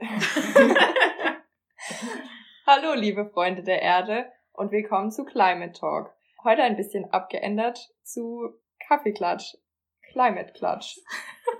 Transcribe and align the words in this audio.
Hallo, 2.66 2.94
liebe 2.94 3.26
Freunde 3.26 3.62
der 3.62 3.82
Erde 3.82 4.32
und 4.52 4.72
willkommen 4.72 5.10
zu 5.10 5.26
Climate 5.26 5.78
Talk. 5.78 6.14
Heute 6.42 6.62
ein 6.62 6.76
bisschen 6.76 7.12
abgeändert 7.12 7.92
zu 8.02 8.58
Kaffeeklatsch. 8.86 9.56
Climate 10.10 10.54
Klatsch. 10.54 10.96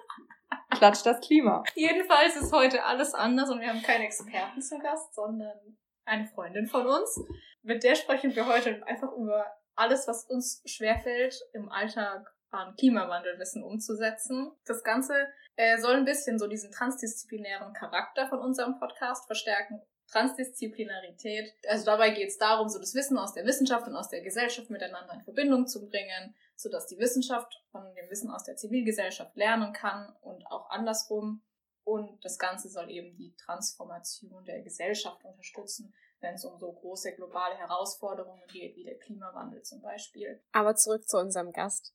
Klatsch 0.70 1.04
das 1.04 1.20
Klima. 1.20 1.64
Jedenfalls 1.74 2.36
ist 2.36 2.54
heute 2.54 2.82
alles 2.84 3.12
anders 3.12 3.50
und 3.50 3.60
wir 3.60 3.68
haben 3.68 3.82
keine 3.82 4.06
Experten 4.06 4.62
zu 4.62 4.78
Gast, 4.78 5.14
sondern 5.14 5.76
eine 6.06 6.26
Freundin 6.28 6.66
von 6.66 6.86
uns. 6.86 7.22
Mit 7.60 7.84
der 7.84 7.94
sprechen 7.94 8.34
wir 8.34 8.46
heute 8.46 8.82
einfach 8.86 9.12
über 9.12 9.54
alles, 9.74 10.08
was 10.08 10.24
uns 10.24 10.62
schwerfällt, 10.64 11.38
im 11.52 11.68
Alltag 11.68 12.26
an 12.50 12.74
Klimawandelwissen 12.76 13.62
umzusetzen. 13.62 14.50
Das 14.64 14.82
Ganze 14.82 15.28
äh, 15.60 15.78
soll 15.78 15.96
ein 15.96 16.06
bisschen 16.06 16.38
so 16.38 16.46
diesen 16.46 16.72
transdisziplinären 16.72 17.74
Charakter 17.74 18.26
von 18.28 18.38
unserem 18.38 18.78
Podcast 18.78 19.26
verstärken. 19.26 19.82
Transdisziplinarität. 20.06 21.54
Also 21.68 21.84
dabei 21.84 22.10
geht 22.10 22.30
es 22.30 22.38
darum, 22.38 22.68
so 22.68 22.80
das 22.80 22.94
Wissen 22.94 23.18
aus 23.18 23.34
der 23.34 23.44
Wissenschaft 23.44 23.86
und 23.86 23.94
aus 23.94 24.08
der 24.08 24.22
Gesellschaft 24.22 24.70
miteinander 24.70 25.12
in 25.14 25.20
Verbindung 25.20 25.66
zu 25.66 25.86
bringen, 25.86 26.34
sodass 26.56 26.86
die 26.86 26.98
Wissenschaft 26.98 27.62
von 27.70 27.94
dem 27.94 28.10
Wissen 28.10 28.30
aus 28.30 28.42
der 28.44 28.56
Zivilgesellschaft 28.56 29.36
lernen 29.36 29.72
kann 29.72 30.12
und 30.22 30.46
auch 30.46 30.70
andersrum. 30.70 31.42
Und 31.84 32.24
das 32.24 32.38
Ganze 32.38 32.70
soll 32.70 32.90
eben 32.90 33.14
die 33.16 33.36
Transformation 33.36 34.44
der 34.46 34.62
Gesellschaft 34.62 35.24
unterstützen, 35.24 35.94
wenn 36.20 36.34
es 36.34 36.44
um 36.44 36.58
so 36.58 36.72
große 36.72 37.14
globale 37.14 37.56
Herausforderungen 37.56 38.46
geht, 38.48 38.76
wie 38.76 38.84
der 38.84 38.98
Klimawandel 38.98 39.62
zum 39.62 39.80
Beispiel. 39.80 40.42
Aber 40.52 40.74
zurück 40.74 41.06
zu 41.06 41.18
unserem 41.18 41.52
Gast. 41.52 41.94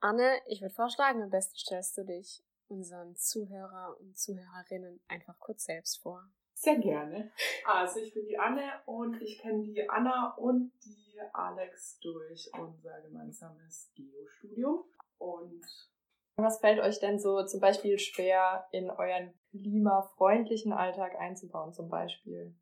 Anne, 0.00 0.38
ich 0.48 0.60
würde 0.60 0.74
vorschlagen, 0.74 1.22
am 1.22 1.30
besten 1.30 1.56
stellst 1.56 1.96
du 1.96 2.04
dich 2.04 2.42
unseren 2.68 3.16
Zuhörer 3.16 3.96
und 4.00 4.16
Zuhörerinnen 4.16 5.00
einfach 5.08 5.38
kurz 5.38 5.64
selbst 5.64 6.00
vor. 6.00 6.28
Sehr 6.54 6.78
gerne. 6.78 7.32
Also 7.66 8.00
ich 8.00 8.14
bin 8.14 8.26
die 8.26 8.38
Anne 8.38 8.62
und 8.86 9.20
ich 9.20 9.38
kenne 9.38 9.62
die 9.62 9.88
Anna 9.88 10.34
und 10.36 10.72
die 10.84 11.20
Alex 11.32 11.98
durch 12.00 12.50
unser 12.58 13.00
gemeinsames 13.02 13.90
Geostudium. 13.94 14.84
Und 15.18 15.64
was 16.36 16.60
fällt 16.60 16.80
euch 16.80 17.00
denn 17.00 17.18
so 17.18 17.44
zum 17.44 17.60
Beispiel 17.60 17.98
schwer 17.98 18.66
in 18.72 18.90
euren 18.90 19.34
klimafreundlichen 19.50 20.72
Alltag 20.72 21.14
einzubauen 21.18 21.72
zum 21.72 21.88
Beispiel? 21.88 22.54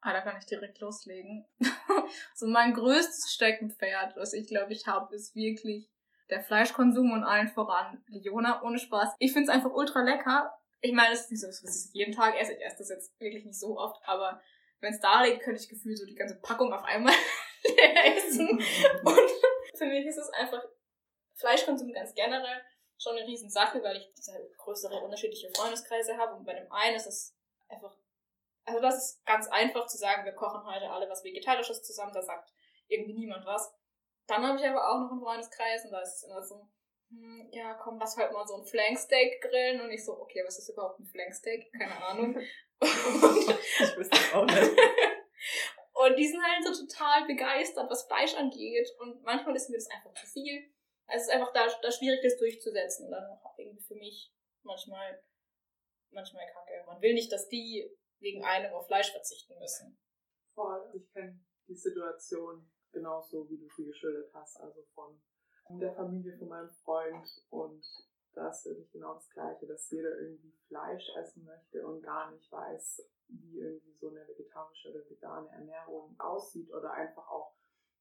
Ah, 0.00 0.12
da 0.12 0.20
kann 0.20 0.36
ich 0.38 0.46
direkt 0.46 0.80
loslegen. 0.80 1.46
so 2.34 2.46
mein 2.46 2.74
größtes 2.74 3.32
Steckenpferd, 3.32 4.16
was 4.16 4.32
ich 4.32 4.46
glaube 4.46 4.72
ich 4.72 4.86
habe, 4.86 5.14
ist 5.14 5.34
wirklich 5.34 5.90
der 6.30 6.42
Fleischkonsum 6.42 7.12
und 7.12 7.24
allen 7.24 7.48
voran 7.48 8.02
Leona 8.08 8.62
ohne 8.62 8.78
Spaß. 8.78 9.14
Ich 9.18 9.32
finde 9.32 9.50
es 9.50 9.54
einfach 9.54 9.72
ultra 9.72 10.02
lecker. 10.02 10.56
Ich 10.80 10.92
meine, 10.92 11.14
es 11.14 11.22
ist 11.22 11.30
nicht 11.30 11.40
so, 11.40 11.46
dass 11.46 11.62
ich 11.62 11.94
jeden 11.94 12.14
Tag 12.14 12.38
esse. 12.38 12.52
Ich 12.54 12.64
esse 12.64 12.78
das 12.78 12.88
jetzt 12.90 13.20
wirklich 13.20 13.44
nicht 13.44 13.58
so 13.58 13.78
oft, 13.78 14.00
aber 14.06 14.40
wenn 14.80 14.92
es 14.92 15.00
da 15.00 15.22
liegt, 15.22 15.42
könnte 15.42 15.60
ich 15.60 15.68
gefühlt 15.68 15.98
so 15.98 16.06
die 16.06 16.14
ganze 16.14 16.40
Packung 16.40 16.72
auf 16.72 16.84
einmal 16.84 17.14
essen. 18.16 18.48
Und 18.50 19.30
für 19.76 19.86
mich 19.86 20.06
ist 20.06 20.18
es 20.18 20.30
einfach 20.30 20.62
Fleischkonsum 21.34 21.92
ganz 21.92 22.14
generell 22.14 22.62
schon 22.98 23.16
eine 23.16 23.26
Riesensache, 23.26 23.82
weil 23.82 23.96
ich 23.96 24.12
diese 24.16 24.32
größere 24.58 25.00
unterschiedliche 25.00 25.50
Freundeskreise 25.54 26.16
habe 26.16 26.34
und 26.34 26.44
bei 26.44 26.54
dem 26.54 26.70
einen 26.70 26.96
ist 26.96 27.06
es 27.06 27.36
einfach 27.68 27.96
also 28.64 28.80
das 28.80 28.96
ist 28.96 29.26
ganz 29.26 29.46
einfach 29.48 29.86
zu 29.86 29.98
sagen, 29.98 30.24
wir 30.24 30.32
kochen 30.32 30.64
heute 30.64 30.90
alle 30.90 31.08
was 31.08 31.24
Vegetarisches 31.24 31.82
zusammen, 31.82 32.12
da 32.14 32.22
sagt 32.22 32.52
irgendwie 32.88 33.14
niemand 33.14 33.44
was. 33.46 33.74
Dann 34.26 34.46
habe 34.46 34.58
ich 34.58 34.66
aber 34.66 34.88
auch 34.88 35.00
noch 35.00 35.10
einen 35.12 35.20
Freundeskreis 35.20 35.84
und 35.84 35.92
da 35.92 36.00
ist 36.00 36.16
es 36.16 36.22
immer 36.24 36.42
so, 36.42 36.68
hm, 37.10 37.48
ja, 37.52 37.74
komm, 37.74 37.98
lass 37.98 38.16
halt 38.16 38.32
mal 38.32 38.46
so 38.46 38.56
ein 38.56 38.64
Flanksteak 38.64 39.40
grillen 39.42 39.80
und 39.80 39.90
ich 39.90 40.04
so, 40.04 40.18
okay, 40.18 40.42
was 40.44 40.58
ist 40.58 40.70
überhaupt 40.70 41.00
ein 41.00 41.06
Flanksteak? 41.06 41.70
Keine 41.72 42.04
Ahnung. 42.04 42.38
ich 42.80 43.96
wüsste 43.96 44.36
auch 44.36 44.46
nicht. 44.46 44.72
und 45.92 46.16
die 46.16 46.26
sind 46.26 46.42
halt 46.42 46.64
so 46.64 46.86
total 46.86 47.26
begeistert, 47.26 47.90
was 47.90 48.06
Fleisch 48.06 48.34
angeht 48.34 48.88
und 49.00 49.22
manchmal 49.22 49.54
ist 49.54 49.68
mir 49.68 49.76
das 49.76 49.90
einfach 49.90 50.14
zu 50.14 50.26
viel. 50.26 50.70
Also 51.06 51.22
es 51.22 51.28
ist 51.28 51.34
einfach 51.34 51.52
da, 51.52 51.66
da 51.82 51.92
schwierig, 51.92 52.20
das 52.22 52.38
durchzusetzen 52.38 53.06
und 53.06 53.12
dann 53.12 53.30
auch 53.44 53.58
irgendwie 53.58 53.82
für 53.82 53.94
mich 53.94 54.32
manchmal, 54.62 55.22
manchmal 56.10 56.46
kacke. 56.46 56.82
Man 56.86 57.02
will 57.02 57.12
nicht, 57.12 57.30
dass 57.30 57.48
die 57.48 57.94
wegen 58.20 58.42
einem 58.42 58.72
auf 58.72 58.86
Fleisch 58.86 59.12
verzichten 59.12 59.58
müssen. 59.58 59.98
Voll. 60.54 60.90
Ich 60.94 61.12
kenne 61.12 61.38
die 61.68 61.74
Situation 61.74 62.70
genauso, 62.94 63.48
wie 63.50 63.58
du 63.58 63.68
sie 63.68 63.84
geschildert 63.84 64.32
hast, 64.32 64.60
also 64.60 64.82
von 64.94 65.20
der 65.68 65.94
Familie 65.94 66.36
von 66.38 66.48
meinem 66.48 66.70
Freund. 66.70 67.44
Und 67.50 67.84
das 68.34 68.58
ist 68.58 68.66
wirklich 68.66 68.92
genau 68.92 69.14
das 69.14 69.30
Gleiche, 69.30 69.66
dass 69.66 69.90
jeder 69.90 70.18
irgendwie 70.18 70.52
Fleisch 70.68 71.08
essen 71.16 71.44
möchte 71.44 71.86
und 71.86 72.02
gar 72.02 72.30
nicht 72.30 72.50
weiß, 72.50 73.08
wie 73.28 73.60
irgendwie 73.60 73.94
so 73.94 74.08
eine 74.08 74.26
vegetarische 74.26 74.90
oder 74.90 75.08
vegane 75.08 75.48
Ernährung 75.50 76.18
aussieht 76.18 76.72
oder 76.72 76.92
einfach 76.92 77.28
auch 77.28 77.54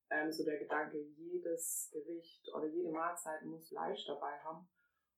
ähm, 0.09 0.32
so 0.32 0.44
der 0.44 0.59
Gedanke, 0.59 1.00
jedes 1.00 1.90
Gericht 1.92 2.48
oder 2.53 2.68
jede 2.68 2.92
Mahlzeit 2.92 3.44
muss 3.44 3.70
Fleisch 3.70 4.06
dabei 4.06 4.38
haben, 4.40 4.68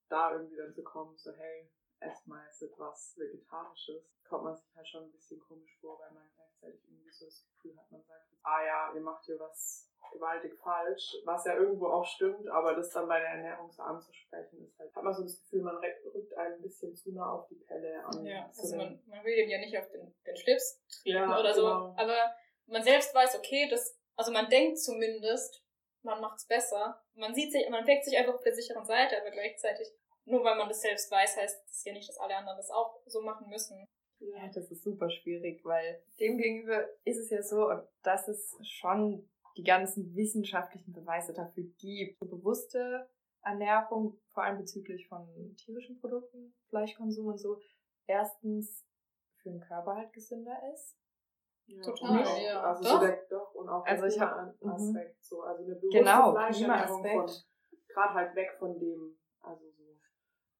da 0.09 0.33
irgendwie 0.33 0.57
dann 0.57 0.73
zu 0.73 0.83
kommen, 0.83 1.17
so 1.17 1.31
hey, 1.31 1.71
ess 1.99 2.25
mal 2.25 2.45
etwas 2.59 3.15
Vegetarisches, 3.17 4.03
kommt 4.27 4.43
man 4.43 4.55
sich 4.55 4.75
halt 4.75 4.87
schon 4.87 5.03
ein 5.03 5.11
bisschen 5.11 5.39
komisch 5.39 5.77
vor, 5.79 5.99
weil 5.99 6.11
man 6.11 6.29
gleichzeitig 6.65 6.89
irgendwie 6.89 7.11
so 7.11 7.25
das 7.25 7.45
Gefühl 7.45 7.77
hat, 7.77 7.91
man 7.91 8.03
sagt, 8.03 8.25
ah 8.43 8.65
ja, 8.65 8.93
ihr 8.93 9.01
macht 9.01 9.25
hier 9.25 9.39
was 9.39 9.89
gewaltig 10.11 10.57
falsch, 10.59 11.15
was 11.25 11.45
ja 11.45 11.55
irgendwo 11.55 11.87
auch 11.87 12.05
stimmt, 12.05 12.47
aber 12.47 12.75
das 12.75 12.91
dann 12.91 13.07
bei 13.07 13.19
der 13.19 13.29
Ernährung 13.29 13.71
so 13.71 13.81
anzusprechen, 13.81 14.63
ist 14.63 14.79
halt, 14.79 14.95
hat 14.95 15.03
man 15.03 15.13
so 15.13 15.23
das 15.23 15.41
Gefühl, 15.41 15.61
man 15.61 15.77
rückt 15.77 16.33
einem 16.37 16.55
ein 16.55 16.61
bisschen 16.61 16.95
zu 16.95 17.11
nah 17.11 17.31
auf 17.31 17.47
die 17.47 17.55
Pelle 17.55 18.05
an. 18.05 18.25
Ja, 18.25 18.45
also 18.45 18.77
man, 18.77 19.01
man 19.07 19.23
will 19.25 19.35
dem 19.35 19.49
ja 19.49 19.57
nicht 19.57 19.77
auf 19.77 19.89
den, 19.89 20.13
den 20.25 20.37
Schlips 20.37 20.79
treten 21.01 21.17
ja, 21.17 21.39
oder 21.39 21.53
so, 21.53 21.63
genau. 21.63 21.95
aber 21.97 22.35
man 22.67 22.83
selbst 22.83 23.13
weiß, 23.13 23.35
okay, 23.37 23.67
das, 23.69 23.97
also 24.15 24.31
man 24.31 24.49
denkt 24.49 24.79
zumindest, 24.79 25.63
man 26.03 26.21
macht's 26.21 26.45
besser. 26.45 27.03
Man 27.15 27.33
sieht 27.33 27.51
sich, 27.51 27.67
man 27.69 27.87
weckt 27.87 28.05
sich 28.05 28.15
einfach 28.15 28.35
auf 28.35 28.43
der 28.43 28.53
sicheren 28.53 28.85
Seite, 28.85 29.19
aber 29.19 29.31
gleichzeitig 29.31 29.91
nur 30.25 30.43
weil 30.43 30.55
man 30.55 30.67
das 30.67 30.81
selbst 30.81 31.09
weiß, 31.11 31.37
heißt 31.37 31.63
das 31.67 31.83
ja 31.83 31.93
nicht, 31.93 32.09
dass 32.09 32.17
alle 32.17 32.35
anderen 32.35 32.57
das 32.57 32.71
auch 32.71 32.99
so 33.05 33.21
machen 33.21 33.47
müssen. 33.47 33.87
Ja, 34.19 34.47
das 34.53 34.71
ist 34.71 34.83
super 34.83 35.09
schwierig, 35.09 35.63
weil 35.63 36.01
demgegenüber 36.19 36.87
ist 37.03 37.17
es 37.17 37.29
ja 37.29 37.41
so, 37.43 37.69
dass 38.03 38.27
es 38.27 38.57
schon 38.63 39.29
die 39.57 39.63
ganzen 39.63 40.15
wissenschaftlichen 40.15 40.93
Beweise 40.93 41.33
dafür 41.33 41.65
gibt. 41.77 42.19
So 42.19 42.25
bewusste 42.25 43.09
Ernährung, 43.41 44.19
vor 44.29 44.43
allem 44.43 44.57
bezüglich 44.57 45.07
von 45.07 45.27
tierischen 45.57 45.99
Produkten, 45.99 46.53
Fleischkonsum 46.69 47.27
und 47.27 47.37
so, 47.37 47.59
erstens 48.07 48.85
für 49.37 49.51
den 49.51 49.61
Körper 49.61 49.95
halt 49.95 50.13
gesünder 50.13 50.57
ist. 50.73 50.97
Ja, 51.67 51.81
Total, 51.81 52.23
auch, 52.23 52.39
ja. 52.39 52.61
Also 52.63 52.83
doch. 52.83 52.91
So 52.91 52.99
der, 52.99 53.25
doch, 53.29 53.55
und 53.55 53.69
auch 53.69 53.85
also 53.85 54.05
ich 54.05 54.19
hab, 54.19 54.61
mhm. 54.61 54.69
Aspekt, 54.69 55.23
so, 55.23 55.41
also 55.41 55.63
eine 55.63 55.75
bewusste 55.75 55.99
genau, 55.99 56.31
Fleischernährung 56.31 57.03
von, 57.03 57.31
gerade 57.87 58.13
halt 58.13 58.35
weg 58.35 58.55
von 58.59 58.79
dem, 58.79 59.17
also 59.41 59.65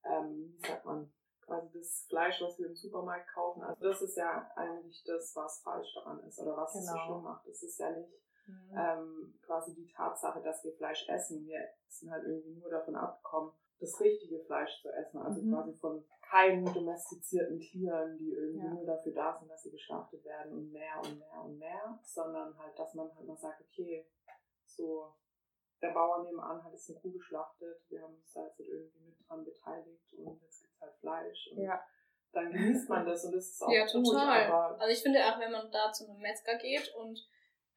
ähm, 0.04 0.54
wie 0.56 0.68
sagt 0.68 0.86
man, 0.86 1.12
quasi 1.46 1.70
das 1.74 2.06
Fleisch, 2.10 2.42
was 2.42 2.58
wir 2.58 2.68
im 2.68 2.76
Supermarkt 2.76 3.28
kaufen. 3.34 3.64
Also 3.64 3.84
das 3.88 4.02
ist 4.02 4.18
ja 4.18 4.50
eigentlich 4.56 5.04
das, 5.04 5.36
was 5.36 5.62
falsch 5.62 5.94
daran 5.96 6.20
ist 6.24 6.40
oder 6.40 6.58
was 6.58 6.74
genau. 6.74 6.82
es 6.82 6.88
so 6.88 6.94
genau. 6.94 7.06
schlimm 7.06 7.24
macht. 7.24 7.48
Das 7.48 7.64
ist 7.64 7.80
ja 7.80 7.92
nicht 7.92 8.14
mhm. 8.48 8.78
ähm, 8.78 9.40
quasi 9.46 9.74
die 9.76 9.88
Tatsache, 9.88 10.42
dass 10.42 10.64
wir 10.64 10.74
Fleisch 10.74 11.08
essen. 11.08 11.46
Wir 11.46 11.60
sind 11.88 12.12
halt 12.12 12.24
irgendwie 12.26 12.60
nur 12.60 12.70
davon 12.70 12.96
abgekommen, 12.96 13.54
das 13.80 14.00
richtige 14.00 14.40
Fleisch 14.42 14.82
zu 14.82 14.90
essen. 14.90 15.20
Also 15.20 15.42
mhm. 15.42 15.54
quasi 15.54 15.74
von 15.74 16.06
keinen 16.22 16.66
domestizierten 16.66 17.60
Tieren, 17.60 18.18
die 18.18 18.34
irgendwie 18.34 18.66
ja. 18.66 18.74
nur 18.74 18.86
dafür 18.86 19.14
da 19.14 19.38
sind, 19.38 19.50
dass 19.50 19.62
sie 19.62 19.72
geschlachtet 19.72 20.24
werden 20.26 20.54
und 20.54 20.72
mehr 20.72 21.00
und 21.04 21.20
mehr 21.20 21.42
und 21.44 21.58
mehr, 21.58 22.00
sondern 22.04 22.58
halt, 22.58 22.78
dass 22.78 22.94
man 22.96 23.14
halt 23.16 23.28
mal 23.28 23.38
sagt, 23.38 23.62
okay, 23.62 24.08
so 24.66 25.14
der 25.82 25.90
Bauer 25.90 26.24
nebenan 26.24 26.64
hat 26.64 26.72
jetzt 26.72 26.90
eine 26.90 27.00
Kuh 27.00 27.12
geschlachtet, 27.12 27.82
wir 27.90 28.02
haben 28.02 28.16
uns 28.16 28.32
da 28.32 28.44
jetzt 28.44 28.60
halt 28.60 28.68
irgendwie 28.68 29.00
mit 29.02 29.16
dran 29.28 29.44
beteiligt 29.44 30.14
und 30.14 30.42
jetzt 30.42 30.62
gibt 30.62 30.74
es 30.74 30.82
halt 30.82 30.96
Fleisch. 30.96 31.50
Und 31.52 31.64
ja. 31.64 31.84
dann 32.32 32.52
genießt 32.52 32.90
man 32.90 33.06
das 33.06 33.26
und 33.26 33.36
das 33.36 33.50
ist 33.50 33.62
auch 33.62 33.72
ja, 33.72 33.86
gut. 33.86 34.06
Total. 34.06 34.76
also 34.80 34.92
ich 34.92 35.02
finde 35.02 35.20
auch, 35.26 35.40
wenn 35.40 35.52
man 35.52 35.72
da 35.72 35.92
zu 35.92 36.08
einem 36.08 36.20
Metzger 36.20 36.58
geht 36.58 36.94
und 36.96 37.20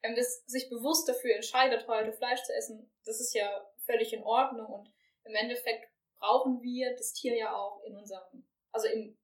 ähm, 0.01 0.15
das 0.15 0.45
sich 0.45 0.69
bewusst 0.69 1.07
dafür 1.07 1.35
entscheidet, 1.35 1.87
heute 1.87 2.13
Fleisch 2.13 2.41
zu 2.43 2.53
essen, 2.53 2.91
das 3.05 3.19
ist 3.19 3.33
ja 3.33 3.49
völlig 3.85 4.13
in 4.13 4.23
Ordnung 4.23 4.67
und 4.67 4.93
im 5.25 5.35
Endeffekt 5.35 5.89
brauchen 6.19 6.61
wir 6.61 6.95
das 6.95 7.13
Tier 7.13 7.35
ja 7.35 7.55
auch 7.55 7.81
in 7.83 7.95
unserem, 7.95 8.47
also 8.71 8.87
im 8.87 9.17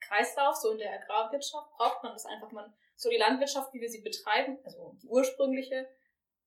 Kreislauf, 0.00 0.56
so 0.56 0.72
in 0.72 0.78
der 0.78 0.92
Agrarwirtschaft, 0.92 1.70
braucht 1.76 2.02
man 2.02 2.12
das 2.12 2.24
einfach. 2.24 2.50
Man, 2.50 2.72
so 2.96 3.10
die 3.10 3.16
Landwirtschaft, 3.16 3.72
wie 3.74 3.80
wir 3.80 3.90
sie 3.90 4.00
betreiben, 4.00 4.58
also 4.64 4.96
die 5.02 5.08
ursprüngliche, 5.08 5.88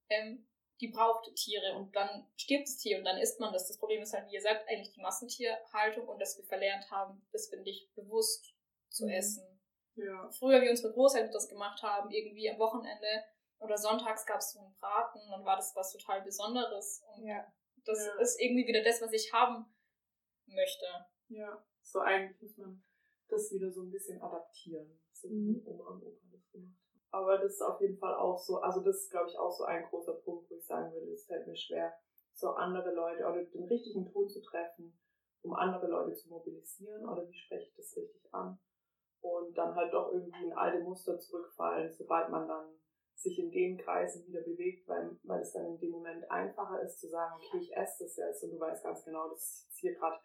ähm, 0.10 0.48
die 0.82 0.88
braucht 0.88 1.34
Tiere 1.36 1.76
und 1.78 1.96
dann 1.96 2.28
stirbt 2.36 2.68
das 2.68 2.78
Tier 2.78 2.98
und 2.98 3.06
dann 3.06 3.18
isst 3.18 3.40
man 3.40 3.54
das. 3.54 3.68
Das 3.68 3.78
Problem 3.78 4.02
ist 4.02 4.14
halt, 4.14 4.28
wie 4.28 4.34
ihr 4.34 4.42
sagt, 4.42 4.68
eigentlich 4.68 4.92
die 4.92 5.02
Massentierhaltung 5.02 6.08
und 6.08 6.20
dass 6.20 6.38
wir 6.38 6.44
verlernt 6.44 6.90
haben, 6.90 7.26
das 7.32 7.50
finde 7.50 7.70
ich 7.70 7.90
bewusst 7.94 8.56
zu 8.90 9.06
mhm. 9.06 9.12
essen. 9.12 9.62
Ja. 9.96 10.30
Früher, 10.32 10.62
wie 10.62 10.70
unsere 10.70 10.92
Großeltern 10.92 11.32
das 11.32 11.48
gemacht 11.48 11.84
haben, 11.84 12.10
irgendwie 12.10 12.50
am 12.50 12.58
Wochenende 12.58 13.24
oder 13.60 13.78
sonntags 13.78 14.26
gab 14.26 14.40
es 14.40 14.54
so 14.54 14.60
einen 14.60 14.74
Braten, 14.74 15.20
dann 15.30 15.46
war 15.46 15.56
das 15.56 15.76
was 15.76 15.92
total 15.92 16.24
Besonderes. 16.24 17.04
Und 17.14 17.28
ja. 17.28 17.46
das 17.86 18.04
ja. 18.04 18.20
ist 18.20 18.42
irgendwie 18.42 18.66
wieder 18.66 18.84
das, 18.84 19.02
was 19.02 19.14
ich 19.14 19.32
haben 19.32 19.66
möchte. 20.48 20.86
Ja, 21.28 21.64
so 21.84 22.00
eigentlich 22.00 22.42
muss 22.42 22.58
man 22.58 22.84
das 23.30 23.52
wieder 23.52 23.72
so 23.72 23.84
ein 23.84 23.92
bisschen 23.92 24.20
adaptieren. 24.20 25.00
So 25.14 25.28
Mhm. 25.30 25.56
wie 25.56 25.68
Oma 25.68 25.90
und 25.92 26.04
Opa 26.04 26.26
das 26.32 26.50
gemacht. 26.50 26.80
Aber 27.12 27.38
das 27.38 27.54
ist 27.54 27.62
auf 27.62 27.80
jeden 27.82 27.98
Fall 27.98 28.16
auch 28.16 28.38
so, 28.38 28.58
also 28.58 28.82
das 28.82 29.04
ist, 29.04 29.12
glaube 29.12 29.30
ich, 29.30 29.38
auch 29.38 29.52
so 29.52 29.66
ein 29.66 29.84
großer 29.84 30.14
Punkt, 30.14 30.50
wo 30.50 30.56
ich 30.56 30.66
sagen 30.66 30.94
würde, 30.94 31.12
es 31.12 31.26
fällt 31.26 31.46
mir 31.46 31.56
schwer, 31.56 31.94
so 32.34 32.52
andere 32.52 32.94
Leute 32.94 33.26
oder 33.26 33.44
den 33.44 33.66
richtigen 33.66 34.06
Ton 34.06 34.30
zu 34.30 34.42
treffen, 34.42 34.98
um 35.42 35.54
andere 35.54 35.88
Leute 35.88 36.14
zu 36.14 36.30
mobilisieren 36.30 37.08
oder 37.08 37.28
wie 37.28 37.34
spreche 37.34 37.68
ich 37.68 37.76
das 37.76 37.98
richtig 37.98 38.34
an? 38.34 38.58
Und 39.20 39.56
dann 39.58 39.76
halt 39.76 39.94
doch 39.94 40.12
irgendwie 40.14 40.46
in 40.46 40.54
alte 40.54 40.84
Muster 40.84 41.20
zurückfallen, 41.20 41.92
sobald 41.92 42.30
man 42.30 42.48
dann 42.48 42.70
sich 43.14 43.38
in 43.38 43.52
den 43.52 43.78
Kreisen 43.78 44.26
wieder 44.26 44.42
bewegt, 44.42 44.88
weil, 44.88 45.18
weil 45.24 45.42
es 45.42 45.52
dann 45.52 45.66
in 45.66 45.78
dem 45.78 45.92
Moment 45.92 46.30
einfacher 46.32 46.82
ist 46.82 47.00
zu 47.00 47.08
sagen, 47.08 47.36
okay, 47.36 47.60
ich 47.60 47.76
esse 47.76 48.06
das 48.06 48.16
jetzt 48.16 48.44
und 48.44 48.52
du 48.52 48.60
weißt 48.60 48.84
ganz 48.84 49.04
genau, 49.04 49.30
das 49.30 49.40
ist 49.40 49.66
jetzt 49.66 49.78
hier 49.78 49.94
gerade 49.96 50.20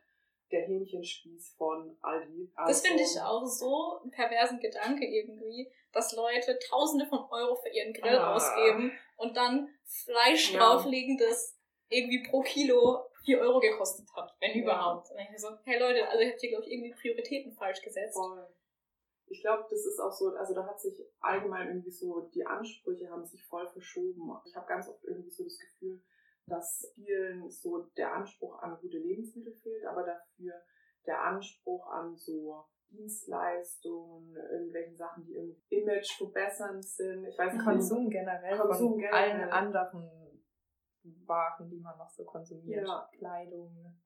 der 0.50 0.62
Hähnchenspieß 0.66 1.54
von 1.56 1.96
Aldi. 2.02 2.50
Das 2.56 2.66
Also- 2.66 2.87
finde 2.87 3.02
ich 3.02 3.20
auch 3.20 3.44
so 3.46 3.98
einen 4.02 4.10
perversen 4.10 4.60
Gedanke 4.60 5.04
irgendwie, 5.06 5.70
dass 5.93 6.14
Leute 6.14 6.58
Tausende 6.69 7.06
von 7.06 7.20
Euro 7.31 7.56
für 7.56 7.69
ihren 7.70 7.93
Grill 7.93 8.16
Ah. 8.16 8.34
ausgeben 8.34 8.93
und 9.16 9.37
dann 9.37 9.69
Fleisch 9.84 10.52
Ja. 10.52 10.58
drauflegen, 10.60 11.19
das 11.19 11.58
irgendwie 11.88 12.22
pro 12.28 12.40
Kilo 12.43 13.04
4 13.25 13.40
Euro 13.40 13.58
gekostet 13.60 14.06
hat, 14.14 14.34
wenn 14.40 14.52
Ja. 14.52 14.62
überhaupt. 14.62 15.10
Und 15.10 15.19
ich 15.19 15.31
mir 15.31 15.38
so, 15.38 15.48
hey 15.64 15.78
Leute, 15.81 16.06
also 16.08 16.22
ihr 16.22 16.31
habt 16.31 16.40
hier, 16.40 16.50
glaube 16.50 16.64
ich, 16.64 16.72
irgendwie 16.72 16.94
Prioritäten 16.94 17.52
falsch 17.52 17.82
gesetzt. 17.82 18.14
Voll. 18.16 18.46
Ich 19.28 19.40
glaube, 19.40 19.64
das 19.69 19.84
ist 19.84 19.98
auch 19.98 20.12
so, 20.12 20.28
also 20.37 20.54
da 20.54 20.64
hat 20.66 20.81
sich 20.81 20.94
allgemein 21.20 21.66
irgendwie 21.69 21.90
so, 21.90 22.31
die 22.32 22.46
Ansprüche 22.46 23.10
haben 23.10 23.26
sich 23.26 23.44
voll 23.46 23.66
verschoben. 23.69 24.31
Ich 24.44 24.54
habe 24.54 24.66
ganz 24.66 24.88
oft 24.88 25.02
irgendwie 25.04 25.31
so 25.31 25.43
das 25.43 25.58
Gefühl, 25.58 26.00
dass 26.46 26.93
vielen 26.94 27.48
so 27.50 27.82
der 27.96 28.14
Anspruch 28.14 28.60
an 28.62 28.78
gute 28.81 28.98
Lebensmittel 28.98 29.52
fehlt, 29.54 29.84
aber 29.87 30.04
dafür 30.04 30.54
der 31.06 31.22
Anspruch 31.22 31.87
an 31.88 32.16
so 32.16 32.64
Dienstleistungen, 32.90 34.37
irgendwelchen 34.37 34.96
Sachen, 34.96 35.25
die 35.25 35.34
irgendwie 35.34 35.62
Image 35.70 36.16
verbessern 36.19 36.81
sind. 36.82 37.26
Ich 37.26 37.38
weiß 37.38 37.52
nicht, 37.54 37.64
Konsum 37.64 38.08
generell 38.08 38.56
Konsum 38.58 38.93
von 38.93 38.98
generell. 38.98 39.32
allen 39.32 39.50
anderen 39.50 40.44
Waren, 41.25 41.69
die 41.69 41.81
man 41.81 41.98
noch 41.98 42.10
so 42.10 42.25
konsumiert. 42.25 42.87
Ja. 42.87 43.08
Kleidung, 43.16 44.00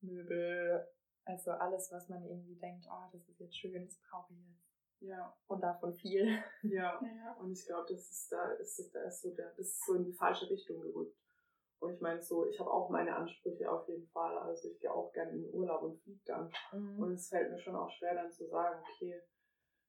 Möbel, 0.00 0.86
also 1.24 1.50
alles, 1.52 1.90
was 1.92 2.08
man 2.08 2.24
irgendwie 2.24 2.56
denkt, 2.56 2.86
oh, 2.88 3.08
das 3.12 3.28
ist 3.28 3.40
jetzt 3.40 3.56
schön, 3.56 3.84
das 3.84 4.00
brauche 4.08 4.32
ich 4.32 4.40
jetzt. 4.48 4.66
Ja, 5.00 5.36
Und 5.46 5.60
davon 5.60 5.92
viel. 5.94 6.26
ja. 6.62 7.00
Ja. 7.02 7.32
Und 7.40 7.52
ich 7.52 7.66
glaube, 7.66 7.86
das 7.92 8.08
ist 8.10 8.32
da 8.32 8.52
ist 8.52 8.94
da 8.94 9.02
ist 9.02 9.22
so 9.22 9.34
der 9.34 9.50
das 9.50 9.58
ist 9.66 9.84
so 9.84 9.94
in 9.94 10.04
die 10.04 10.14
falsche 10.14 10.48
Richtung 10.48 10.80
gerückt. 10.80 11.16
Und 11.78 11.92
ich 11.92 12.00
meine 12.00 12.22
so, 12.22 12.46
ich 12.46 12.58
habe 12.58 12.70
auch 12.70 12.88
meine 12.90 13.14
Ansprüche 13.14 13.70
auf 13.70 13.86
jeden 13.88 14.06
Fall. 14.08 14.36
Also 14.38 14.68
ich 14.68 14.80
gehe 14.80 14.92
auch 14.92 15.12
gerne 15.12 15.32
in 15.32 15.42
den 15.42 15.54
Urlaub 15.54 15.82
und 15.82 16.00
fliege 16.00 16.20
dann. 16.24 16.50
Und 16.98 17.12
es 17.12 17.28
fällt 17.28 17.50
mir 17.50 17.58
schon 17.58 17.76
auch 17.76 17.90
schwer 17.90 18.14
dann 18.14 18.30
zu 18.30 18.46
sagen, 18.46 18.80
okay, 18.80 19.22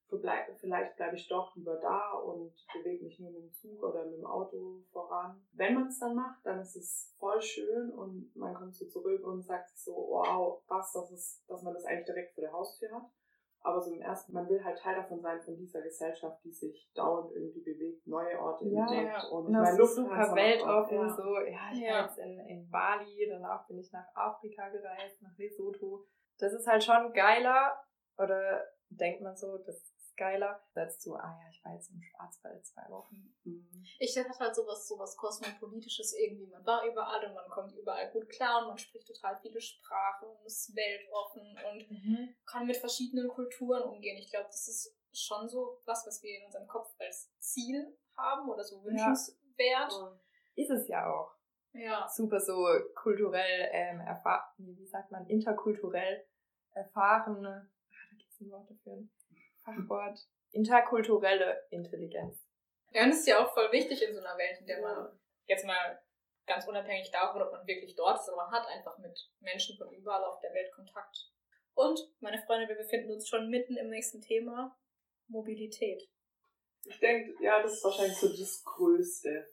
vielleicht 0.08 0.96
bleibe 0.96 1.16
ich 1.16 1.28
doch 1.28 1.54
lieber 1.54 1.76
da 1.76 2.12
und 2.12 2.52
bewege 2.72 3.04
mich 3.04 3.18
nur 3.20 3.30
mit 3.30 3.42
dem 3.42 3.52
Zug 3.52 3.82
oder 3.82 4.04
mit 4.04 4.18
dem 4.18 4.26
Auto 4.26 4.82
voran. 4.90 5.46
Wenn 5.52 5.74
man 5.74 5.88
es 5.88 5.98
dann 5.98 6.14
macht, 6.14 6.44
dann 6.44 6.60
ist 6.60 6.76
es 6.76 7.14
voll 7.18 7.40
schön 7.40 7.90
und 7.90 8.34
man 8.34 8.54
kommt 8.54 8.74
so 8.74 8.86
zurück 8.86 9.24
und 9.26 9.42
sagt 9.42 9.76
so, 9.76 9.92
wow, 9.92 10.62
was, 10.66 10.92
dass, 10.92 11.10
es, 11.10 11.44
dass 11.46 11.62
man 11.62 11.74
das 11.74 11.84
eigentlich 11.84 12.06
direkt 12.06 12.34
vor 12.34 12.42
der 12.42 12.52
Haustür 12.52 12.90
hat. 12.92 13.10
Aber 13.60 13.80
so 13.80 13.92
im 13.92 14.00
ersten, 14.00 14.32
man 14.32 14.48
will 14.48 14.62
halt 14.64 14.78
Teil 14.78 14.94
davon 14.94 15.20
sein, 15.20 15.40
von 15.40 15.56
dieser 15.56 15.82
Gesellschaft, 15.82 16.42
die 16.44 16.52
sich 16.52 16.90
dauernd 16.94 17.32
irgendwie 17.34 17.60
bewegt, 17.60 18.06
neue 18.06 18.38
Orte 18.38 18.66
Ja, 18.68 18.82
entdeckt. 18.86 19.06
ja. 19.24 19.28
Und 19.28 19.46
Und 19.46 19.54
so 19.66 19.76
Lufthansa 19.78 20.24
super 20.24 20.36
weltoffen, 20.36 20.96
ja. 20.98 21.16
so, 21.16 21.22
ja, 21.40 21.60
ich 21.72 21.80
Ja. 21.80 21.92
war 21.94 22.02
jetzt 22.06 22.18
in, 22.18 22.38
in 22.46 22.70
Bali, 22.70 23.26
danach 23.28 23.66
bin 23.66 23.78
ich 23.78 23.90
nach 23.92 24.06
Afrika 24.14 24.68
gereist, 24.68 25.20
nach 25.22 25.36
Lesotho. 25.36 26.04
Das 26.38 26.52
ist 26.52 26.66
halt 26.68 26.84
schon 26.84 27.12
geiler, 27.12 27.82
oder 28.16 28.64
denkt 28.90 29.22
man 29.22 29.36
so, 29.36 29.58
das 29.58 29.76
ist 29.76 29.97
geiler, 30.18 30.60
als 30.74 30.98
zu, 30.98 31.14
ah 31.14 31.38
ja, 31.40 31.48
ich 31.50 31.64
war 31.64 31.72
jetzt 31.72 31.90
im 31.90 32.02
Schwarzwald 32.02 32.66
zwei 32.66 32.86
Wochen. 32.90 33.34
Mhm. 33.44 33.84
Ich 33.98 34.18
hatte 34.18 34.38
halt 34.38 34.54
sowas, 34.54 34.86
sowas 34.86 35.16
Kosmopolitisches 35.16 36.14
irgendwie. 36.14 36.48
Man 36.48 36.66
war 36.66 36.84
überall 36.84 37.24
und 37.26 37.34
man 37.34 37.48
kommt 37.48 37.72
überall 37.74 38.10
gut 38.10 38.28
klar 38.28 38.62
und 38.62 38.68
man 38.68 38.78
spricht 38.78 39.06
total 39.06 39.38
viele 39.40 39.60
Sprachen 39.60 40.28
und 40.28 40.44
ist 40.44 40.74
weltoffen 40.74 41.56
und 41.70 42.36
kann 42.44 42.66
mit 42.66 42.76
verschiedenen 42.76 43.28
Kulturen 43.28 43.82
umgehen. 43.84 44.18
Ich 44.18 44.30
glaube, 44.30 44.48
das 44.48 44.68
ist 44.68 44.94
schon 45.12 45.48
so 45.48 45.80
was, 45.86 46.06
was 46.06 46.22
wir 46.22 46.38
in 46.38 46.44
unserem 46.44 46.66
Kopf 46.66 46.94
als 46.98 47.32
Ziel 47.38 47.96
haben 48.16 48.48
oder 48.50 48.64
so 48.64 48.84
wünschenswert. 48.84 49.92
Voll. 49.92 50.20
Ist 50.56 50.70
es 50.70 50.88
ja 50.88 51.10
auch. 51.10 51.38
Ja. 51.72 52.08
super 52.08 52.40
so 52.40 52.66
kulturell 52.94 53.68
ähm, 53.72 54.00
erfahren, 54.00 54.42
wie 54.56 54.86
sagt 54.86 55.12
man, 55.12 55.26
interkulturell 55.26 56.26
erfahren, 56.72 57.44
ah, 57.46 57.68
da 58.10 58.16
gibt 58.16 58.30
es 58.30 58.40
ein 58.40 58.50
Wort 58.50 58.70
dafür, 58.70 59.06
Fachwort, 59.74 60.18
interkulturelle 60.52 61.66
Intelligenz. 61.70 62.44
Ja, 62.92 63.04
und 63.04 63.10
das 63.10 63.20
ist 63.20 63.28
ja 63.28 63.44
auch 63.44 63.52
voll 63.52 63.70
wichtig 63.72 64.02
in 64.02 64.14
so 64.14 64.20
einer 64.20 64.38
Welt, 64.38 64.60
in 64.60 64.66
der 64.66 64.80
man 64.80 65.18
jetzt 65.46 65.66
mal 65.66 66.00
ganz 66.46 66.66
unabhängig 66.66 67.10
davon, 67.10 67.42
ob 67.42 67.52
man 67.52 67.66
wirklich 67.66 67.94
dort 67.94 68.18
ist, 68.18 68.28
aber 68.28 68.44
man 68.44 68.50
hat 68.50 68.66
einfach 68.66 68.96
mit 68.98 69.16
Menschen 69.40 69.76
von 69.76 69.92
überall 69.92 70.24
auf 70.24 70.40
der 70.40 70.52
Welt 70.54 70.72
Kontakt. 70.72 71.30
Und, 71.74 72.00
meine 72.20 72.42
Freunde, 72.42 72.68
wir 72.68 72.76
befinden 72.76 73.12
uns 73.12 73.28
schon 73.28 73.50
mitten 73.50 73.76
im 73.76 73.90
nächsten 73.90 74.20
Thema. 74.20 74.76
Mobilität. 75.28 76.08
Ich 76.84 76.98
denke, 76.98 77.34
ja, 77.42 77.62
das 77.62 77.74
ist 77.74 77.84
wahrscheinlich 77.84 78.16
so 78.16 78.28
das 78.28 78.64
Größte, 78.64 79.46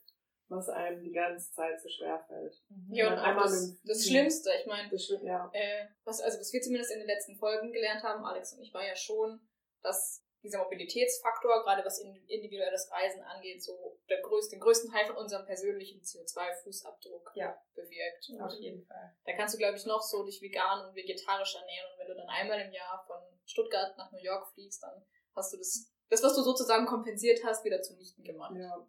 was 0.48 0.70
einem 0.70 1.02
die 1.02 1.12
ganze 1.12 1.52
Zeit 1.52 1.80
so 1.82 1.90
schwer 1.90 2.24
fällt. 2.28 2.56
Ja, 2.90 3.12
und 3.12 3.20
einmal 3.20 3.44
das, 3.44 3.82
das 3.84 4.08
Schlimmste, 4.08 4.52
ich 4.60 4.66
meine, 4.66 4.90
ja. 5.24 5.50
äh, 5.54 5.88
was, 6.04 6.22
also 6.22 6.40
was 6.40 6.54
wir 6.54 6.62
zumindest 6.62 6.94
in 6.94 7.00
den 7.00 7.08
letzten 7.08 7.36
Folgen 7.36 7.72
gelernt 7.72 8.04
haben, 8.04 8.24
Alex 8.24 8.54
und 8.54 8.62
ich, 8.62 8.74
war 8.74 8.86
ja 8.86 8.96
schon, 8.96 9.40
dass 9.86 10.22
dieser 10.44 10.60
Mobilitätsfaktor, 10.60 11.64
gerade 11.64 11.84
was 11.84 12.00
in- 12.00 12.24
individuelles 12.28 12.92
Reisen 12.92 13.22
angeht, 13.24 13.64
so 13.64 13.98
der 14.10 14.22
größte, 14.22 14.56
den 14.56 14.60
größten 14.62 14.92
Teil 14.92 15.06
von 15.08 15.16
unserem 15.18 15.46
persönlichen 15.46 16.02
CO2-Fußabdruck 16.02 17.32
Ja. 17.34 17.60
bewirkt. 17.74 18.30
Auf 18.42 18.52
Und 18.54 18.60
jeden 18.62 18.86
Fall. 18.86 19.16
da 19.26 19.34
kannst 19.36 19.56
du, 19.56 19.58
glaube 19.58 19.78
ich, 19.78 19.86
noch 19.86 20.02
so 20.02 20.24
dich 20.24 20.42
vegan 20.42 20.86
und 20.88 20.96
vegetarisch 20.96 21.56
ernähren. 21.56 21.92
Und 21.94 22.00
wenn 22.00 22.08
du 22.08 22.16
dann 22.16 22.30
einmal 22.30 22.60
im 22.62 22.72
Jahr 22.72 23.04
von 23.08 23.18
Stuttgart 23.46 23.98
nach 23.98 24.12
New 24.12 24.20
York 24.22 24.48
fliegst, 24.54 24.84
dann 24.84 25.04
hast 25.36 25.52
du 25.54 25.58
das, 25.58 25.92
das 26.10 26.22
was 26.22 26.36
du 26.36 26.42
sozusagen 26.44 26.86
kompensiert 26.86 27.44
hast, 27.44 27.64
wieder 27.66 27.82
zunichten 27.82 28.24
gemacht. 28.24 28.54
Ja. 28.56 28.88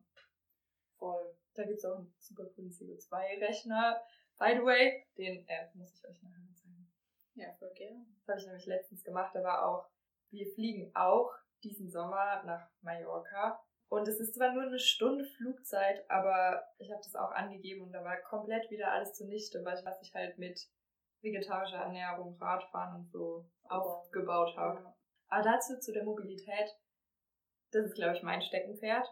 Voll. 0.99 1.37
Da 1.55 1.65
gibt 1.65 1.79
es 1.79 1.85
auch 1.87 1.97
einen 1.97 2.15
super 2.19 2.45
coolen 2.55 2.71
CO2-Rechner. 2.71 4.03
By 4.39 4.53
the 4.59 4.63
way, 4.65 5.03
den 5.17 5.47
äh, 5.49 5.69
muss 5.75 5.95
ich 5.95 6.05
euch 6.07 6.23
nachher 6.23 6.39
mal 6.41 6.55
zeigen. 6.55 6.93
Ja, 7.35 7.53
voll 7.59 7.73
gerne. 7.75 8.05
Das 8.27 8.29
habe 8.29 8.41
ich 8.41 8.47
nämlich 8.47 8.67
letztens 8.67 9.03
gemacht. 9.03 9.35
Da 9.35 9.43
war 9.43 9.67
auch, 9.67 9.89
wir 10.31 10.47
fliegen 10.55 10.91
auch 10.95 11.33
diesen 11.63 11.91
Sommer 11.91 12.43
nach 12.45 12.69
Mallorca. 12.83 13.61
Und 13.89 14.09
es 14.09 14.19
ist 14.19 14.35
zwar 14.35 14.53
nur 14.53 14.65
eine 14.65 14.79
Stunde 14.79 15.25
Flugzeit, 15.25 16.05
aber 16.11 16.65
ich 16.79 16.91
habe 16.91 17.01
das 17.03 17.15
auch 17.15 17.31
angegeben 17.31 17.83
und 17.83 17.93
da 17.93 18.03
war 18.03 18.17
komplett 18.23 18.69
wieder 18.71 18.91
alles 18.91 19.15
zunichte, 19.15 19.65
weil 19.65 19.79
ich, 19.79 19.85
was 19.85 20.03
ich 20.03 20.13
halt 20.13 20.39
mit 20.39 20.61
vegetarischer 21.23 21.79
Ernährung, 21.79 22.37
Radfahren 22.41 22.97
und 22.97 23.11
so 23.11 23.49
aufgebaut 23.69 24.57
habe. 24.57 24.93
Aber 25.29 25.43
dazu 25.43 25.79
zu 25.79 25.93
der 25.93 26.05
Mobilität, 26.05 26.77
das 27.71 27.87
ist, 27.87 27.95
glaube 27.95 28.17
ich, 28.17 28.23
mein 28.23 28.43
Steckenpferd, 28.43 29.07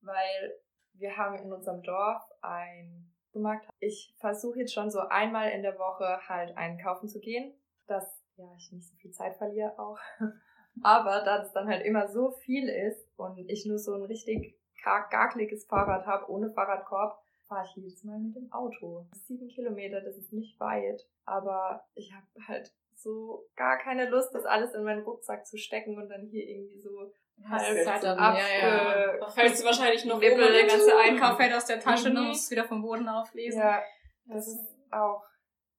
weil 0.00 0.60
wir 0.94 1.16
haben 1.16 1.36
in 1.36 1.52
unserem 1.52 1.82
Dorf 1.82 2.22
ein 2.42 3.14
Supermarkt. 3.38 3.68
Ich 3.78 4.14
versuche 4.18 4.60
jetzt 4.60 4.72
schon 4.72 4.90
so 4.90 5.00
einmal 5.00 5.50
in 5.50 5.62
der 5.62 5.78
Woche 5.78 6.20
halt 6.28 6.56
einkaufen 6.56 7.08
zu 7.08 7.20
gehen, 7.20 7.54
dass 7.86 8.17
ja 8.38 8.44
ich 8.56 8.72
nicht 8.72 8.88
so 8.88 8.94
viel 8.96 9.10
Zeit 9.10 9.36
verliere 9.36 9.78
auch. 9.78 9.98
Aber 10.82 11.22
da 11.24 11.38
das 11.38 11.52
dann 11.52 11.68
halt 11.68 11.84
immer 11.84 12.06
so 12.08 12.30
viel 12.30 12.68
ist 12.68 13.08
und 13.16 13.38
ich 13.50 13.66
nur 13.66 13.78
so 13.78 13.94
ein 13.94 14.02
richtig 14.04 14.54
gar- 14.84 15.08
garkliges 15.08 15.64
Fahrrad 15.66 16.06
habe, 16.06 16.30
ohne 16.30 16.50
Fahrradkorb, 16.50 17.20
fahre 17.48 17.64
ich 17.66 17.74
jedes 17.76 18.04
Mal 18.04 18.18
mit 18.18 18.36
dem 18.36 18.52
Auto. 18.52 19.06
Sieben 19.26 19.48
Kilometer, 19.48 20.00
das 20.00 20.16
ist 20.16 20.32
nicht 20.32 20.58
weit, 20.60 21.04
aber 21.24 21.84
ich 21.94 22.12
habe 22.14 22.26
halt 22.46 22.72
so 22.94 23.44
gar 23.56 23.78
keine 23.78 24.08
Lust, 24.08 24.34
das 24.34 24.44
alles 24.44 24.74
in 24.74 24.84
meinen 24.84 25.02
Rucksack 25.02 25.46
zu 25.46 25.56
stecken 25.56 25.96
und 25.96 26.08
dann 26.08 26.26
hier 26.26 26.46
irgendwie 26.46 26.78
so 26.80 27.10
halb 27.48 27.84
Zeit 27.84 28.02
dann, 28.02 28.18
ja, 28.18 28.36
ja. 28.60 29.28
Fällst 29.30 29.60
du 29.62 29.66
wahrscheinlich 29.66 30.04
noch 30.04 30.14
um 30.16 30.20
Nippel 30.20 30.44
und 30.46 30.52
der 30.52 30.66
ganze. 30.66 30.96
Einkauf 30.96 31.36
fällt 31.38 31.54
aus 31.54 31.64
der 31.66 31.80
Tasche 31.80 32.08
und 32.08 32.14
Mhm. 32.14 32.18
du 32.18 32.22
musst 32.24 32.50
wieder 32.50 32.64
vom 32.64 32.82
Boden 32.82 33.08
auflesen. 33.08 33.60
Ja, 33.60 33.80
das 34.26 34.46
ist 34.48 34.60
auch, 34.90 35.24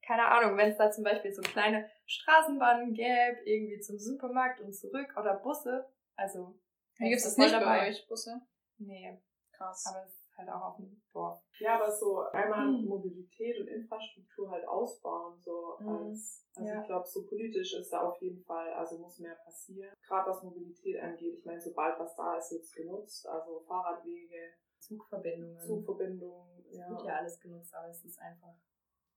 keine 0.10 0.28
Ahnung, 0.28 0.58
wenn 0.58 0.72
es 0.72 0.78
da 0.78 0.90
zum 0.90 1.04
Beispiel 1.04 1.32
so 1.32 1.44
kleine 1.44 1.88
Straßenbahnen 2.08 2.96
gäbe, 2.96 3.42
irgendwie 3.46 3.80
zum 3.80 4.00
Supermarkt 4.00 4.60
und 4.60 4.74
zurück 4.74 5.16
oder 5.16 5.36
Busse, 5.36 5.88
also. 6.16 6.56
Wie 6.98 7.12
das 7.12 7.36
voll 7.36 7.46
nicht 7.46 7.60
bei 7.60 7.88
euch, 7.88 8.08
Busse? 8.08 8.42
Nee, 8.80 9.22
Krass. 9.52 9.86
aber 9.86 10.04
es 10.04 10.14
ist 10.16 10.36
halt 10.36 10.50
auch 10.50 10.62
auf 10.64 10.78
dem 10.78 11.00
Dorf. 11.14 11.40
Ja, 11.60 11.76
aber 11.76 11.92
so 11.92 12.22
einmal 12.22 12.72
Mhm. 12.72 12.88
Mobilität 12.88 13.60
und 13.60 13.68
Infrastruktur 13.68 14.50
halt 14.50 14.68
ausbauen, 14.68 15.40
so 15.40 15.78
Mhm. 15.80 15.88
als, 15.90 16.44
also 16.56 16.74
Ja. 16.74 16.82
ich 16.82 16.88
glaube, 16.88 17.08
so 17.08 17.28
politisch 17.28 17.76
ist 17.76 17.94
da 17.94 18.02
auf 18.02 18.20
jeden 18.20 18.44
Fall, 18.46 18.74
also 18.74 18.98
muss 18.98 19.20
mehr 19.20 19.36
passieren. 19.36 19.94
Gerade 20.08 20.32
was 20.32 20.42
Mobilität 20.42 21.00
angeht, 21.00 21.36
ich 21.38 21.46
meine, 21.46 21.62
sobald 21.62 22.00
was 22.00 22.16
da 22.16 22.36
ist, 22.36 22.52
wird 22.52 22.64
es 22.64 22.72
genutzt, 22.72 23.28
also 23.28 23.60
Fahrradwege, 23.68 24.54
Zugverbindungen. 24.80 25.60
Zugverbindungen, 25.60 26.66
Es 26.66 26.78
ja, 26.78 26.90
wird 26.90 27.04
ja 27.04 27.16
alles 27.18 27.40
genutzt, 27.40 27.76
aber 27.76 27.90
es 27.90 28.04
ist 28.04 28.18
einfach 28.20 28.56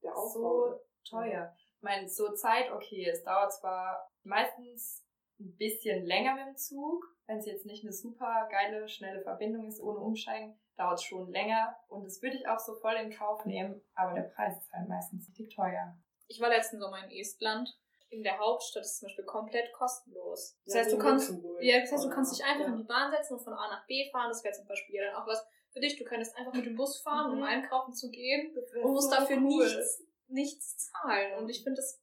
der 0.02 0.12
so 0.12 0.18
Ausbau. 0.18 0.80
teuer. 1.09 1.54
Ich 1.76 1.82
meine, 1.82 2.09
so 2.09 2.32
Zeit, 2.32 2.71
okay, 2.71 3.09
es 3.09 3.23
dauert 3.25 3.52
zwar 3.52 4.09
meistens 4.23 5.04
ein 5.40 5.56
bisschen 5.56 6.04
länger 6.06 6.35
mit 6.37 6.47
dem 6.47 6.56
Zug, 6.56 7.04
wenn 7.26 7.38
es 7.38 7.47
jetzt 7.47 7.66
nicht 7.66 7.82
eine 7.85 7.92
super 7.92 8.49
geile, 8.50 8.88
schnelle 8.88 9.23
Verbindung 9.23 9.66
ist 9.66 9.80
ohne 9.80 9.99
Umsteigen, 9.99 10.59
dauert 10.76 10.99
es 10.99 11.04
schon 11.04 11.30
länger 11.30 11.76
und 11.88 12.04
das 12.04 12.23
würde 12.23 12.37
ich 12.37 12.47
auch 12.47 12.59
so 12.59 12.75
voll 12.76 12.94
in 12.94 13.11
Kauf 13.11 13.44
nehmen, 13.44 13.82
aber 13.94 14.14
der 14.14 14.23
Preis 14.23 14.56
ist 14.59 14.73
halt 14.73 14.88
meistens 14.88 15.26
richtig 15.28 15.54
teuer. 15.54 15.97
Ich 16.28 16.40
war 16.40 16.49
letzten 16.49 16.78
Sommer 16.80 17.04
in 17.04 17.11
Estland. 17.11 17.68
In 18.11 18.23
der 18.23 18.38
Hauptstadt 18.38 18.82
ist 18.82 18.99
zum 18.99 19.06
Beispiel 19.06 19.25
komplett 19.25 19.73
kostenlos. 19.73 20.59
Das 20.66 20.75
Ja, 20.75 20.80
heißt, 20.80 20.92
du 20.92 20.99
kannst, 20.99 21.32
ja, 21.61 21.80
das 21.80 21.92
heißt, 21.92 22.04
du 22.04 22.11
kannst 22.11 22.32
dich 22.38 22.44
einfach 22.44 22.66
ja. 22.66 22.73
in 22.73 22.76
die 22.76 22.85
Bahn 22.85 23.11
setzen 23.11 23.35
und 23.35 23.40
von 23.40 23.54
A 23.54 23.68
nach 23.68 23.87
B 23.87 24.09
fahren. 24.11 24.28
Das 24.28 24.44
wäre 24.44 24.54
zum 24.54 24.66
Beispiel 24.66 24.97
ja 24.97 25.06
dann 25.06 25.16
auch 25.23 25.26
was 25.26 25.42
für 25.73 25.81
dich. 25.81 25.97
Du 25.97 26.05
könntest 26.05 26.37
einfach 26.37 26.52
mit 26.55 26.67
dem 26.67 26.76
Bus 26.76 27.00
fahren, 27.00 27.33
um 27.33 27.38
Mhm. 27.38 27.45
einkaufen 27.45 27.93
zu 27.95 28.11
gehen 28.11 28.55
und 28.83 28.91
musst 28.93 29.11
so 29.11 29.17
dafür 29.17 29.37
cool. 29.38 29.64
nichts, 29.64 30.02
nichts 30.29 30.76
zahlen. 30.91 31.38
Und 31.38 31.49
ich 31.49 31.62
finde 31.62 31.76
das, 31.76 32.00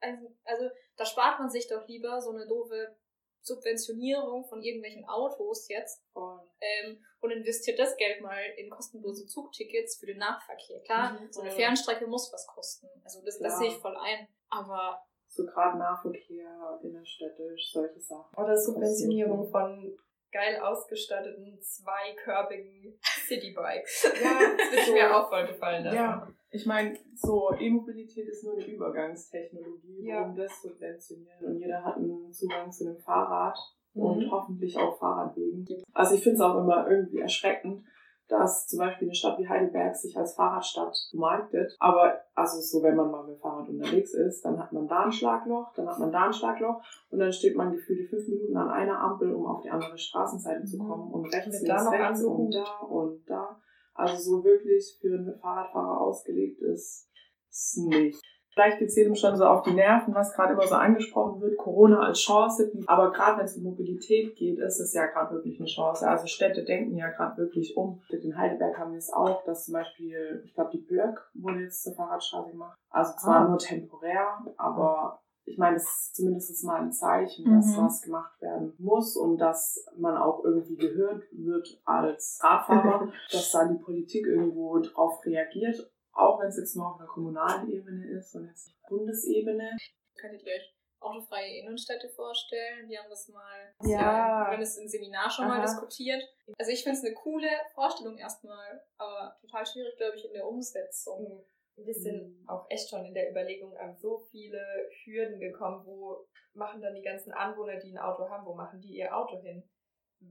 also, 0.00 0.34
also 0.44 0.70
da 0.96 1.04
spart 1.04 1.38
man 1.38 1.50
sich 1.50 1.68
doch 1.68 1.86
lieber 1.86 2.20
so 2.20 2.30
eine 2.30 2.46
doofe 2.46 2.96
Subventionierung 3.42 4.44
von 4.44 4.62
irgendwelchen 4.62 5.04
Autos 5.08 5.68
jetzt 5.68 6.02
Voll. 6.12 6.40
ähm, 6.60 7.02
und 7.20 7.30
investiert 7.30 7.78
das 7.78 7.96
Geld 7.96 8.20
mal 8.20 8.38
in 8.58 8.68
kostenlose 8.70 9.26
Zugtickets 9.26 9.96
für 9.96 10.06
den 10.06 10.18
Nahverkehr. 10.18 10.80
Klar, 10.82 11.12
Mhm. 11.20 11.32
so 11.32 11.40
eine. 11.40 11.50
Fernstrecke 11.50 12.06
muss 12.06 12.30
was 12.32 12.46
kosten. 12.46 12.88
Also 13.04 13.22
das, 13.24 13.38
das 13.38 13.58
sehe 13.58 13.68
ich 13.68 13.78
voll 13.78 13.96
ein. 13.96 14.28
Aber 14.50 15.02
So 15.26 15.46
gerade 15.46 15.78
Nahverkehr, 15.78 16.80
innerstädtisch, 16.82 17.72
solche 17.72 18.00
Sachen. 18.00 18.36
Oder 18.36 18.56
Subventionierung 18.58 19.48
von 19.50 19.96
geil 20.32 20.58
ausgestatteten, 20.60 21.58
zweikörbigen 21.60 22.98
Citybikes. 23.26 24.12
Ja, 24.22 24.38
Das 24.56 24.86
würde 24.86 24.92
mir 24.92 25.16
auch 25.16 25.28
voll 25.28 25.46
gefallen. 25.46 25.84
lassen. 25.84 25.96
Ja, 25.96 26.28
ich 26.50 26.66
meine, 26.66 26.96
so 27.14 27.52
E-Mobilität 27.58 28.28
ist 28.28 28.44
nur 28.44 28.54
eine 28.54 28.66
Übergangstechnologie, 28.66 30.06
Ja. 30.06 30.20
warum 30.20 30.36
das 30.36 30.62
subventionieren 30.62 31.44
und 31.46 31.58
jeder 31.58 31.84
hat 31.84 31.96
einen 31.96 32.32
Zugang 32.32 32.70
zu 32.70 32.86
einem 32.86 32.98
Fahrrad 32.98 33.58
Mhm. 33.94 34.02
und 34.02 34.30
hoffentlich 34.30 34.76
auch 34.78 34.98
Fahrradwegen. 34.98 35.66
Also 35.92 36.14
ich 36.14 36.22
finde 36.22 36.36
es 36.36 36.40
auch 36.42 36.56
immer 36.58 36.88
irgendwie 36.88 37.20
erschreckend, 37.20 37.84
dass 38.30 38.66
zum 38.68 38.78
Beispiel 38.78 39.08
eine 39.08 39.14
Stadt 39.14 39.38
wie 39.38 39.48
Heidelberg 39.48 39.94
sich 39.96 40.16
als 40.16 40.34
Fahrradstadt 40.34 40.96
marktet. 41.12 41.76
Aber 41.80 42.20
also 42.34 42.60
so, 42.60 42.82
wenn 42.82 42.96
man 42.96 43.10
mal 43.10 43.24
mit 43.24 43.36
dem 43.36 43.40
Fahrrad 43.40 43.68
unterwegs 43.68 44.14
ist, 44.14 44.44
dann 44.44 44.58
hat 44.58 44.72
man 44.72 44.86
da 44.86 45.04
ein 45.04 45.12
Schlagloch, 45.12 45.72
dann 45.74 45.88
hat 45.88 45.98
man 45.98 46.12
da 46.12 46.26
ein 46.26 46.32
Schlagloch 46.32 46.82
und 47.10 47.18
dann 47.18 47.32
steht 47.32 47.56
man 47.56 47.72
gefühlte 47.72 48.08
fünf 48.08 48.28
Minuten 48.28 48.56
an 48.56 48.70
einer 48.70 49.00
Ampel, 49.00 49.34
um 49.34 49.46
auf 49.46 49.62
die 49.62 49.70
andere 49.70 49.98
Straßenseite 49.98 50.64
zu 50.64 50.78
Mhm. 50.78 50.88
kommen 50.88 51.12
und 51.12 51.24
rechts, 51.34 51.60
links, 51.60 51.90
rechts 51.90 52.24
und 52.24 52.54
da 52.54 52.78
und 52.88 53.28
da. 53.28 53.60
Also 53.94 54.16
so 54.38 54.44
wirklich 54.44 54.96
für 55.00 55.14
einen 55.14 55.38
Fahrradfahrer 55.40 56.00
ausgelegt 56.00 56.60
ist 56.62 57.08
es 57.50 57.76
nicht. 57.76 58.20
Vielleicht 58.52 58.78
geht 58.78 58.88
es 58.88 58.96
jedem 58.96 59.14
schon 59.14 59.36
so 59.36 59.44
auf 59.46 59.62
die 59.62 59.70
Nerven, 59.72 60.14
was 60.14 60.32
gerade 60.34 60.54
immer 60.54 60.66
so 60.66 60.74
angesprochen 60.74 61.40
wird, 61.40 61.56
Corona 61.56 62.00
als 62.00 62.20
Chance. 62.20 62.70
Aber 62.86 63.12
gerade 63.12 63.38
wenn 63.38 63.44
es 63.44 63.56
um 63.56 63.62
Mobilität 63.62 64.34
geht, 64.36 64.58
ist 64.58 64.80
es 64.80 64.92
ja 64.92 65.06
gerade 65.06 65.34
wirklich 65.34 65.58
eine 65.60 65.68
Chance. 65.68 66.08
Also 66.08 66.26
Städte 66.26 66.64
denken 66.64 66.96
ja 66.96 67.08
gerade 67.10 67.36
wirklich 67.36 67.76
um. 67.76 68.02
In 68.10 68.36
Heidelberg 68.36 68.76
haben 68.78 68.92
wir 68.92 68.98
es 68.98 69.12
auch, 69.12 69.44
dass 69.44 69.64
zum 69.66 69.74
Beispiel, 69.74 70.42
ich 70.44 70.54
glaube, 70.54 70.70
die 70.72 70.78
Blöck 70.82 71.30
wurde 71.34 71.60
jetzt 71.60 71.82
zur 71.84 71.94
Fahrradstraße 71.94 72.50
gemacht. 72.50 72.76
Also 72.90 73.12
zwar 73.18 73.36
Ah. 73.46 73.48
nur 73.48 73.58
temporär, 73.58 74.38
aber 74.56 75.20
ich 75.44 75.56
meine, 75.58 75.76
es 75.76 75.84
ist 75.84 76.16
zumindest 76.16 76.64
mal 76.64 76.80
ein 76.80 76.92
Zeichen, 76.92 77.44
dass 77.54 77.76
Mhm. 77.76 77.82
was 77.84 78.02
gemacht 78.02 78.40
werden 78.42 78.74
muss 78.78 79.16
und 79.16 79.38
dass 79.38 79.84
man 79.96 80.16
auch 80.16 80.44
irgendwie 80.44 80.76
gehört 80.76 81.22
wird 81.32 81.80
als 81.84 82.38
Radfahrer, 82.42 83.08
dass 83.32 83.50
da 83.52 83.64
die 83.66 83.78
Politik 83.82 84.26
irgendwo 84.26 84.78
drauf 84.80 85.24
reagiert, 85.24 85.90
auch 86.12 86.40
wenn 86.40 86.48
es 86.48 86.56
jetzt 86.58 86.76
nur 86.76 86.88
auf 86.92 86.98
einer 87.00 87.08
kommunalen 87.08 87.70
Ebene 87.70 88.06
ist 88.10 88.34
und 88.34 88.46
jetzt 88.48 88.72
Bundesebene. 88.88 89.76
könntet 90.18 90.42
ihr 90.44 90.54
euch 90.54 90.74
autofreie 91.00 91.60
Innenstädte 91.60 92.08
vorstellen? 92.08 92.88
Wir 92.88 93.00
haben 93.02 93.10
das 93.10 93.28
mal 93.28 93.74
Ja. 93.82 94.46
wir 94.46 94.52
haben 94.52 94.60
das 94.60 94.76
im 94.76 94.86
Seminar 94.88 95.30
schon 95.30 95.46
mal 95.48 95.58
Aha. 95.58 95.62
diskutiert. 95.62 96.22
Also 96.58 96.72
ich 96.72 96.82
finde 96.82 96.98
es 96.98 97.04
eine 97.04 97.14
coole 97.14 97.48
Vorstellung 97.74 98.18
erstmal, 98.18 98.82
aber 98.98 99.36
total 99.40 99.64
schwierig, 99.64 99.96
glaube 99.96 100.16
ich, 100.16 100.24
in 100.26 100.32
der 100.34 100.46
Umsetzung. 100.46 101.44
Wir 101.76 101.94
sind 101.94 102.44
auch 102.46 102.66
echt 102.68 102.90
schon 102.90 103.06
in 103.06 103.14
der 103.14 103.30
Überlegung 103.30 103.74
an 103.78 103.96
so 103.96 104.18
viele 104.30 104.60
Hürden 105.04 105.40
gekommen, 105.40 105.86
wo 105.86 106.26
machen 106.52 106.82
dann 106.82 106.94
die 106.94 107.02
ganzen 107.02 107.32
Anwohner, 107.32 107.76
die 107.76 107.92
ein 107.92 107.98
Auto 107.98 108.28
haben, 108.28 108.44
wo 108.44 108.54
machen 108.54 108.80
die 108.80 108.96
ihr 108.98 109.16
Auto 109.16 109.40
hin? 109.40 109.62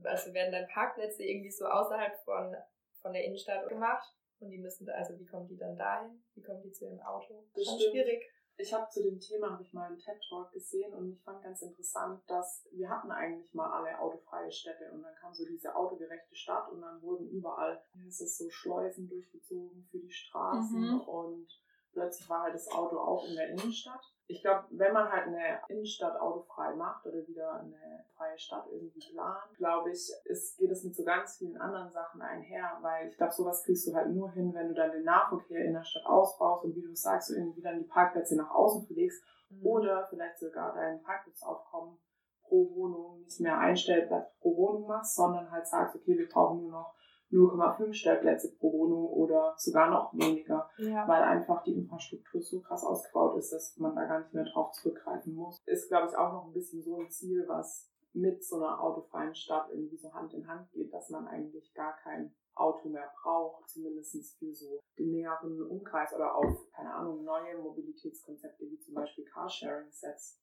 Also 0.04 0.32
werden 0.32 0.52
dann 0.52 0.68
Parkplätze 0.68 1.24
irgendwie 1.24 1.50
so 1.50 1.66
außerhalb 1.66 2.16
von, 2.24 2.54
von 3.00 3.12
der 3.12 3.24
Innenstadt 3.24 3.68
gemacht 3.68 4.14
und 4.40 4.50
die 4.50 4.58
müssen 4.58 4.86
da, 4.86 4.92
also 4.94 5.18
wie 5.18 5.26
kommen 5.26 5.46
die 5.48 5.56
dann 5.56 5.76
dahin? 5.76 6.22
Wie 6.34 6.42
kommen 6.42 6.62
die 6.62 6.72
zu 6.72 6.86
ihrem 6.86 7.00
Auto? 7.00 7.44
Das 7.54 7.64
Schon 7.64 7.78
stimmt. 7.78 7.92
schwierig. 7.92 8.22
Ich 8.56 8.74
habe 8.74 8.90
zu 8.90 9.02
dem 9.02 9.18
Thema 9.18 9.52
habe 9.52 9.62
ich 9.62 9.72
mal 9.72 9.86
einen 9.86 9.98
TED 9.98 10.20
Talk 10.28 10.52
gesehen 10.52 10.92
und 10.92 11.10
ich 11.12 11.22
fand 11.22 11.42
ganz 11.42 11.62
interessant, 11.62 12.22
dass 12.26 12.68
wir 12.72 12.90
hatten 12.90 13.10
eigentlich 13.10 13.54
mal 13.54 13.70
alle 13.72 13.98
autofreie 13.98 14.52
Städte 14.52 14.90
und 14.92 15.02
dann 15.02 15.14
kam 15.14 15.32
so 15.32 15.46
diese 15.46 15.74
autogerechte 15.74 16.34
Stadt 16.34 16.70
und 16.70 16.82
dann 16.82 17.00
wurden 17.00 17.26
überall, 17.30 17.82
es 18.06 18.20
ist 18.20 18.36
so 18.36 18.50
Schleusen 18.50 19.08
durchgezogen 19.08 19.86
für 19.90 19.98
die 19.98 20.10
Straßen 20.10 20.78
Mhm. 20.78 21.00
und 21.00 21.48
plötzlich 21.92 22.28
war 22.28 22.42
halt 22.42 22.54
das 22.54 22.70
Auto 22.70 22.98
auch 22.98 23.24
in 23.26 23.34
der 23.34 23.48
Innenstadt. 23.50 24.00
Ich 24.26 24.42
glaube, 24.42 24.64
wenn 24.70 24.92
man 24.92 25.10
halt 25.10 25.26
eine 25.26 25.60
Innenstadt 25.68 26.20
autofrei 26.20 26.74
macht 26.76 27.04
oder 27.04 27.26
wieder 27.26 27.54
eine 27.54 28.04
freie 28.16 28.38
Stadt 28.38 28.64
irgendwie 28.70 29.00
plant, 29.12 29.56
glaube 29.56 29.90
ich, 29.90 30.08
ist, 30.24 30.56
geht 30.56 30.70
es 30.70 30.84
mit 30.84 30.94
so 30.94 31.02
ganz 31.02 31.38
vielen 31.38 31.56
anderen 31.56 31.90
Sachen 31.90 32.22
einher, 32.22 32.78
weil 32.80 33.08
ich 33.08 33.16
glaube, 33.16 33.32
sowas 33.32 33.64
kriegst 33.64 33.88
du 33.88 33.94
halt 33.94 34.10
nur 34.10 34.30
hin, 34.30 34.54
wenn 34.54 34.68
du 34.68 34.74
dann 34.74 34.92
den 34.92 35.04
Nahverkehr 35.04 35.64
in 35.64 35.72
der 35.72 35.82
Stadt 35.84 36.06
ausbaust 36.06 36.64
und 36.64 36.76
wie 36.76 36.82
du 36.82 36.94
sagst, 36.94 37.30
irgendwie 37.30 37.62
dann 37.62 37.78
die 37.78 37.88
Parkplätze 37.88 38.36
nach 38.36 38.50
außen 38.50 38.86
verlegst 38.86 39.22
Mhm. 39.50 39.66
oder 39.66 40.06
vielleicht 40.08 40.38
sogar 40.38 40.72
dein 40.74 41.02
Parkplatzaufkommen 41.02 41.98
pro 42.42 42.70
Wohnung 42.74 43.20
nicht 43.22 43.40
mehr 43.40 43.58
ein 43.58 43.76
Stellplatz 43.76 44.32
pro 44.38 44.56
Wohnung 44.56 44.86
machst, 44.86 45.16
sondern 45.16 45.50
halt 45.50 45.66
sagst, 45.66 45.96
okay, 45.96 46.16
wir 46.16 46.28
brauchen 46.28 46.62
nur 46.62 46.70
noch 46.70 46.94
0,5 47.30 47.92
Stellplätze 47.92 48.52
pro 48.56 48.72
Wohnung 48.72 49.06
oder 49.06 49.54
sogar 49.56 49.90
noch 49.90 50.12
weniger, 50.14 50.68
Ja. 50.78 51.06
weil 51.06 51.22
einfach 51.22 51.62
die 51.62 51.74
Infrastruktur 51.74 52.40
so 52.42 52.60
krass 52.60 52.84
ausgebaut 52.84 53.36
ist, 53.36 53.52
dass 53.52 53.76
man 53.78 53.94
da 53.94 54.04
gar 54.06 54.20
nicht 54.20 54.34
mehr 54.34 54.44
drauf 54.44 54.72
zurückgreifen 54.72 55.34
muss. 55.34 55.60
Ist, 55.66 55.88
glaube 55.88 56.08
ich, 56.08 56.16
auch 56.16 56.32
noch 56.32 56.46
ein 56.46 56.52
bisschen 56.52 56.82
so 56.82 56.98
ein 56.98 57.10
Ziel, 57.10 57.44
was 57.48 57.88
mit 58.12 58.44
so 58.44 58.56
einer 58.56 58.80
autofreien 58.80 59.34
Stadt 59.34 59.70
irgendwie 59.70 59.96
so 59.96 60.12
Hand 60.12 60.34
in 60.34 60.48
Hand 60.48 60.70
geht, 60.72 60.92
dass 60.92 61.10
man 61.10 61.28
eigentlich 61.28 61.72
gar 61.74 61.96
kein 61.98 62.34
Auto 62.56 62.88
mehr 62.88 63.10
braucht, 63.22 63.68
zumindest 63.70 64.36
für 64.38 64.52
so 64.52 64.80
den 64.98 65.12
näheren 65.12 65.62
Umkreis 65.62 66.12
oder 66.12 66.34
auf, 66.34 66.70
keine 66.72 66.92
Ahnung, 66.92 67.22
neue 67.24 67.56
Mobilitätskonzepte 67.58 68.68
wie 68.68 68.78
zum 68.80 68.94
Beispiel 68.94 69.24
Carsharing 69.24 69.90
setzt. 69.92 70.40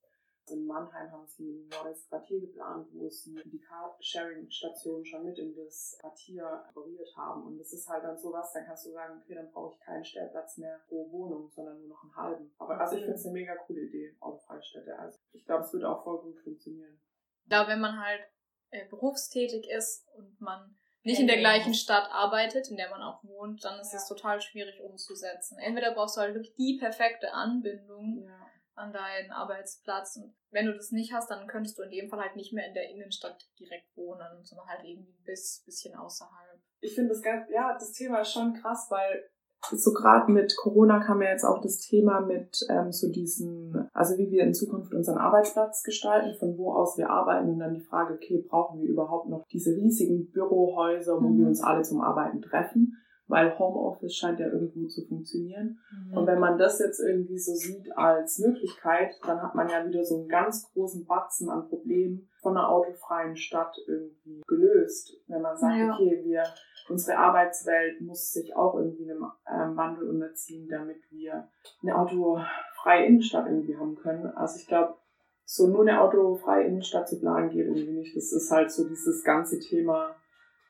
In 0.50 0.66
Mannheim 0.66 1.12
haben 1.12 1.28
sie 1.28 1.44
ein 1.52 1.68
neues 1.68 2.08
Quartier 2.08 2.40
geplant, 2.40 2.88
wo 2.94 3.10
sie 3.10 3.36
die 3.46 3.60
Carsharing-Station 3.60 5.06
schon 5.06 5.26
mit 5.26 5.38
in 5.38 5.56
das 5.56 5.98
Quartier 6.00 6.64
integriert 6.68 7.16
haben. 7.16 7.44
Und 7.44 7.58
das 7.58 7.74
ist 7.74 7.88
halt 7.90 8.04
dann 8.04 8.18
sowas, 8.18 8.52
dann 8.54 8.66
kannst 8.66 8.86
du 8.86 8.92
sagen, 8.92 9.22
okay, 9.22 9.36
dann 9.36 9.52
brauche 9.52 9.74
ich 9.76 9.80
keinen 9.86 10.06
Stellplatz 10.06 10.58
mehr 10.58 10.80
pro 10.88 11.12
Wohnung, 11.12 11.50
sondern 11.52 11.80
nur 11.80 11.90
noch 11.90 12.04
einen 12.04 12.16
halben. 12.16 12.54
Aber 12.58 12.80
also 12.80 12.96
ich 12.96 13.02
finde 13.02 13.16
es 13.18 13.26
eine 13.26 13.34
mega 13.34 13.56
coole 13.56 13.82
Idee, 13.82 14.16
autofreie 14.20 14.64
Städte. 14.64 14.98
Also 14.98 15.20
ich 15.34 15.46
glaube, 15.46 15.64
es 15.64 15.74
wird 15.74 15.84
auch 15.84 16.04
voll 16.04 16.22
gut 16.22 16.40
funktionieren. 16.40 17.00
Glaube, 17.48 17.72
wenn 17.72 17.82
man 17.82 18.00
halt 18.00 18.22
äh, 18.70 18.88
berufstätig 18.90 19.70
ist 19.70 20.08
und 20.16 20.40
man 20.40 20.78
nicht 21.04 21.22
in 21.22 21.28
der 21.28 21.38
gleichen. 21.38 21.74
Stadt 21.74 22.10
arbeitet, 22.12 22.70
in 22.70 22.76
der 22.76 22.90
man 22.90 23.02
auch 23.02 23.24
wohnt, 23.24 23.64
dann 23.64 23.80
ist 23.80 23.94
Ja. 23.94 24.00
es 24.00 24.08
total 24.10 24.42
schwierig 24.42 24.82
umzusetzen. 24.82 25.58
Entweder 25.58 25.94
brauchst 25.94 26.18
du 26.18 26.22
halt 26.22 26.34
wirklich 26.34 26.56
die 26.56 26.78
perfekte 26.78 27.32
Anbindung 27.34 28.24
Ja. 28.26 28.47
An 28.78 28.94
deinen 28.94 29.32
Arbeitsplatz. 29.32 30.18
Und 30.18 30.36
wenn 30.52 30.66
du 30.68 30.74
das 30.74 30.92
nicht 30.92 31.14
hast, 31.14 31.30
dann 31.30 31.48
könntest 31.48 31.78
du 31.78 31.84
in 31.84 31.92
dem 31.92 32.10
Fall 32.10 32.20
halt 32.22 32.36
nicht 32.36 32.54
mehr 32.54 32.68
in 32.68 32.74
der 32.74 32.90
Innenstadt 32.90 33.50
direkt 33.60 33.96
wohnen, 33.96 34.44
sondern 34.44 34.68
halt 34.68 34.84
irgendwie 34.84 35.12
ein 35.12 35.24
bis, 35.26 35.64
bisschen 35.66 35.96
außerhalb. 35.96 36.60
ich 36.80 36.94
finde 36.96 37.10
das 37.10 37.22
ganz, 37.22 37.50
ja, 37.50 37.74
das 37.74 37.92
Thema 37.92 38.22
ist 38.22 38.32
schon 38.32 38.54
krass, 38.54 38.88
weil 38.90 39.24
so 39.72 39.92
gerade 39.92 40.32
mit 40.32 40.56
Corona 40.56 41.04
kam 41.04 41.22
ja 41.24 41.32
jetzt 41.32 41.44
auch 41.44 41.60
das 41.62 41.80
Thema 41.80 42.22
mit 42.22 42.60
ähm, 42.70 42.92
so 42.92 43.12
diesen, 43.12 43.90
also 43.92 44.16
wie 44.20 44.30
wir 44.30 44.44
in 44.44 44.54
Zukunft 44.54 44.94
unseren 44.94 45.18
Arbeitsplatz 45.18 45.82
gestalten, 45.82 46.38
von 46.38 46.58
wo 46.60 46.74
aus 46.74 46.96
wir 46.98 47.10
arbeiten 47.10 47.50
und 47.50 47.60
dann 47.60 47.74
die 47.74 47.82
Frage, 47.82 48.14
okay, 48.14 48.46
brauchen 48.48 48.80
wir 48.80 48.88
überhaupt 48.88 49.28
noch 49.30 49.44
diese 49.52 49.72
riesigen 49.72 50.30
Bürohäuser, 50.32 51.16
wo 51.22 51.28
Mhm. 51.30 51.40
wir 51.40 51.48
uns 51.48 51.62
alle 51.64 51.82
zum 51.82 52.02
Arbeiten 52.02 52.42
treffen? 52.42 52.98
Weil 53.30 53.60
Homeoffice 53.60 54.16
scheint 54.16 54.40
ja 54.40 54.48
irgendwo 54.48 54.88
zu 54.88 55.06
funktionieren. 55.06 55.80
Und 56.14 56.28
wenn 56.28 56.40
man 56.40 56.58
das 56.58 56.80
jetzt 56.80 57.00
irgendwie 57.02 57.38
so 57.38 57.54
sieht 57.54 57.92
als 57.98 58.40
Möglichkeit, 58.40 59.16
dann 59.26 59.42
hat 59.42 59.54
man 59.54 59.68
ja 59.68 59.86
wieder 59.86 60.04
so 60.06 60.20
einen 60.20 60.30
ganz 60.30 60.72
großen 60.72 61.06
Batzen 61.06 61.50
an 61.50 61.68
Problemen 61.68 62.30
von 62.42 62.56
einer 62.58 62.70
autofreien 62.70 63.36
Stadt 63.36 63.76
irgendwie 63.86 64.42
gelöst. 64.48 65.18
Wenn 65.28 65.42
man 65.42 65.58
sagt, 65.58 65.78
Ja. 65.78 65.94
okay, 65.94 66.22
wir, 66.24 66.44
unsere 66.90 67.18
Arbeitswelt 67.18 68.00
muss 68.00 68.32
sich 68.32 68.56
auch 68.56 68.76
irgendwie 68.76 69.12
einem 69.12 69.26
ähm, 69.52 69.76
Wandel 69.76 70.10
unterziehen, 70.10 70.70
damit 70.70 71.02
wir 71.12 71.50
eine 71.82 71.98
autofreie 71.98 73.06
Innenstadt 73.08 73.48
irgendwie 73.48 73.76
haben 73.76 73.96
können. 73.96 74.26
Also 74.38 74.58
ich 74.60 74.68
glaube, 74.68 74.96
so 75.44 75.68
nur 75.68 75.82
eine 75.82 76.02
autofreie 76.02 76.66
Innenstadt 76.66 77.10
zu 77.10 77.20
planen 77.20 77.50
geht 77.50 77.66
irgendwie 77.66 77.92
nicht. 77.92 78.16
Das 78.16 78.32
ist 78.32 78.52
halt 78.52 78.72
so 78.72 78.88
dieses 78.88 79.24
ganze 79.24 79.60
Thema 79.60 80.16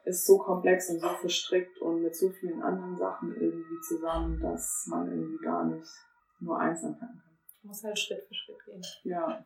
ist 0.08 0.26
so 0.26 0.38
komplex 0.38 0.90
und 0.90 1.00
so 1.00 1.10
verstrickt 1.10 1.78
und 1.80 2.02
mit 2.02 2.16
so 2.16 2.30
vielen 2.30 2.62
anderen 2.62 2.96
Sachen 2.98 3.36
irgendwie 3.36 3.80
zusammen, 3.82 4.40
dass 4.40 4.86
man 4.90 5.10
irgendwie 5.10 5.44
gar 5.44 5.66
nicht 5.66 5.92
nur 6.40 6.60
eins 6.60 6.84
anfangen 6.84 7.22
kann. 7.22 7.38
Muss 7.64 7.84
halt 7.84 8.00
Schritt 8.00 8.24
für 8.24 8.34
Schritt 8.34 8.66
gehen. 8.66 8.82
Ja. 9.04 9.46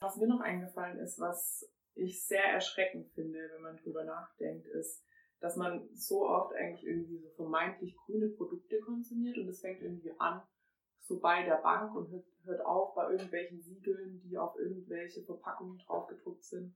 Was 0.00 0.16
mir 0.16 0.26
noch 0.26 0.40
eingefallen 0.40 0.98
ist, 0.98 1.20
was 1.20 1.70
ich 1.94 2.26
sehr 2.26 2.44
erschreckend 2.44 3.08
finde, 3.12 3.38
wenn 3.54 3.62
man 3.62 3.76
drüber 3.76 4.04
nachdenkt, 4.04 4.66
ist, 4.66 5.04
dass 5.40 5.56
man 5.56 5.88
so 5.94 6.28
oft 6.28 6.54
eigentlich 6.54 6.86
irgendwie 6.86 7.18
so 7.18 7.28
vermeintlich 7.30 7.96
grüne 8.04 8.28
Produkte 8.28 8.80
konsumiert 8.80 9.38
und 9.38 9.48
es 9.48 9.60
fängt 9.60 9.82
irgendwie 9.82 10.12
an, 10.18 10.42
so 11.00 11.20
bei 11.20 11.44
der 11.44 11.56
Bank 11.56 11.94
und 11.94 12.10
hört, 12.10 12.24
hört 12.44 12.64
auf 12.64 12.94
bei 12.94 13.10
irgendwelchen 13.10 13.60
Siegeln, 13.60 14.20
die 14.24 14.38
auf 14.38 14.56
irgendwelche 14.56 15.22
Verpackungen 15.22 15.78
drauf 15.78 16.06
gedruckt 16.06 16.44
sind. 16.44 16.74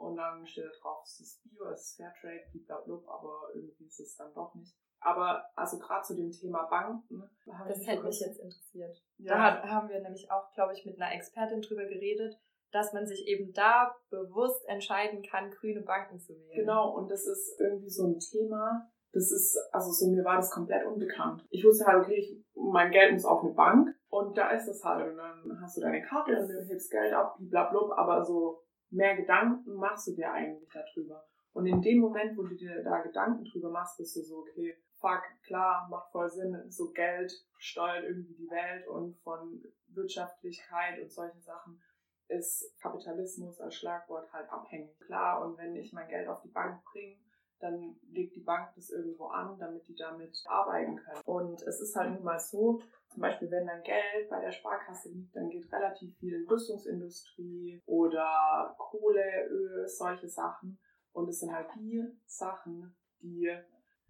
Und 0.00 0.16
dann 0.16 0.46
steht 0.46 0.64
da 0.64 0.70
drauf, 0.80 1.02
es 1.04 1.20
ist 1.20 1.42
Bio, 1.42 1.66
es 1.66 1.90
ist 1.90 1.96
Fairtrade, 1.98 2.46
blablabla, 2.54 3.12
aber 3.12 3.50
irgendwie 3.54 3.84
ist 3.84 4.00
es 4.00 4.16
dann 4.16 4.32
doch 4.32 4.54
nicht. 4.54 4.74
Aber 5.00 5.44
also 5.54 5.78
gerade 5.78 6.02
zu 6.02 6.16
dem 6.16 6.30
Thema 6.30 6.64
Banken. 6.64 7.22
Das 7.68 7.86
hätte 7.86 8.04
mich 8.04 8.20
jetzt 8.20 8.38
interessiert. 8.38 8.96
Ja. 9.18 9.60
Da 9.60 9.68
haben 9.68 9.88
wir 9.88 10.00
nämlich 10.00 10.30
auch, 10.30 10.50
glaube 10.52 10.72
ich, 10.72 10.86
mit 10.86 11.00
einer 11.00 11.14
Expertin 11.14 11.60
drüber 11.60 11.84
geredet, 11.84 12.38
dass 12.72 12.92
man 12.94 13.06
sich 13.06 13.26
eben 13.26 13.52
da 13.52 13.94
bewusst 14.08 14.66
entscheiden 14.68 15.22
kann, 15.22 15.50
grüne 15.50 15.82
Banken 15.82 16.18
zu 16.18 16.34
wählen. 16.34 16.60
Genau, 16.60 16.96
und 16.96 17.10
das 17.10 17.26
ist 17.26 17.60
irgendwie 17.60 17.90
so 17.90 18.06
ein 18.06 18.18
Thema, 18.18 18.90
das 19.12 19.30
ist, 19.32 19.58
also 19.72 19.90
so 19.90 20.10
mir 20.10 20.24
war 20.24 20.36
das 20.36 20.50
komplett 20.50 20.86
unbekannt. 20.86 21.44
Ich 21.50 21.64
wusste 21.64 21.84
halt, 21.84 22.04
okay, 22.04 22.14
ich, 22.14 22.42
mein 22.54 22.90
Geld 22.90 23.12
muss 23.12 23.24
auf 23.24 23.42
eine 23.42 23.52
Bank 23.52 23.88
und 24.08 24.38
da 24.38 24.50
ist 24.50 24.66
das 24.66 24.82
halt. 24.84 25.10
Und 25.10 25.16
dann 25.16 25.60
hast 25.60 25.76
du 25.76 25.80
deine 25.80 26.02
Karte 26.02 26.38
und 26.38 26.48
du 26.48 26.64
hebst 26.68 26.90
Geld 26.90 27.12
ab, 27.12 27.36
blablabla, 27.40 27.96
aber 27.96 28.24
so 28.24 28.62
mehr 28.90 29.16
Gedanken 29.16 29.74
machst 29.74 30.08
du 30.08 30.14
dir 30.14 30.32
eigentlich 30.32 30.68
darüber. 30.72 31.24
Und 31.52 31.66
in 31.66 31.82
dem 31.82 31.98
Moment, 31.98 32.36
wo 32.36 32.42
du 32.42 32.54
dir 32.54 32.82
da 32.82 33.00
Gedanken 33.00 33.44
drüber 33.44 33.70
machst, 33.70 33.98
bist 33.98 34.16
du 34.16 34.22
so, 34.22 34.38
okay, 34.38 34.76
fuck, 35.00 35.22
klar, 35.42 35.88
macht 35.90 36.10
voll 36.12 36.28
Sinn, 36.30 36.70
so 36.70 36.90
Geld 36.92 37.32
steuert 37.58 38.04
irgendwie 38.04 38.34
die 38.34 38.50
Welt 38.50 38.86
und 38.86 39.16
von 39.18 39.62
Wirtschaftlichkeit 39.88 41.00
und 41.00 41.10
solchen 41.10 41.40
Sachen 41.40 41.80
ist 42.28 42.78
Kapitalismus 42.80 43.60
als 43.60 43.74
Schlagwort 43.74 44.32
halt 44.32 44.48
abhängig. 44.50 44.98
Klar, 45.00 45.44
und 45.44 45.58
wenn 45.58 45.74
ich 45.74 45.92
mein 45.92 46.08
Geld 46.08 46.28
auf 46.28 46.40
die 46.42 46.48
Bank 46.48 46.82
bringe, 46.84 47.16
dann 47.58 47.96
legt 48.10 48.36
die 48.36 48.40
Bank 48.40 48.70
das 48.76 48.90
irgendwo 48.90 49.26
an, 49.26 49.58
damit 49.58 49.86
die 49.88 49.96
damit 49.96 50.42
arbeiten 50.46 50.96
können. 50.96 51.22
Und 51.24 51.62
es 51.62 51.80
ist 51.80 51.96
halt 51.96 52.12
nun 52.12 52.22
mal 52.22 52.38
so, 52.38 52.80
zum 53.10 53.22
Beispiel, 53.22 53.50
wenn 53.50 53.66
dein 53.66 53.82
Geld 53.82 54.30
bei 54.30 54.40
der 54.40 54.52
Sparkasse 54.52 55.10
liegt, 55.10 55.34
dann 55.34 55.50
geht 55.50 55.70
relativ 55.72 56.16
viel 56.18 56.34
in 56.34 56.48
Rüstungsindustrie 56.48 57.82
oder 57.86 58.74
Kohle, 58.78 59.48
Öl, 59.48 59.88
solche 59.88 60.28
Sachen. 60.28 60.78
Und 61.12 61.28
es 61.28 61.40
sind 61.40 61.52
halt 61.52 61.68
die 61.74 62.04
Sachen, 62.26 62.96
die 63.20 63.50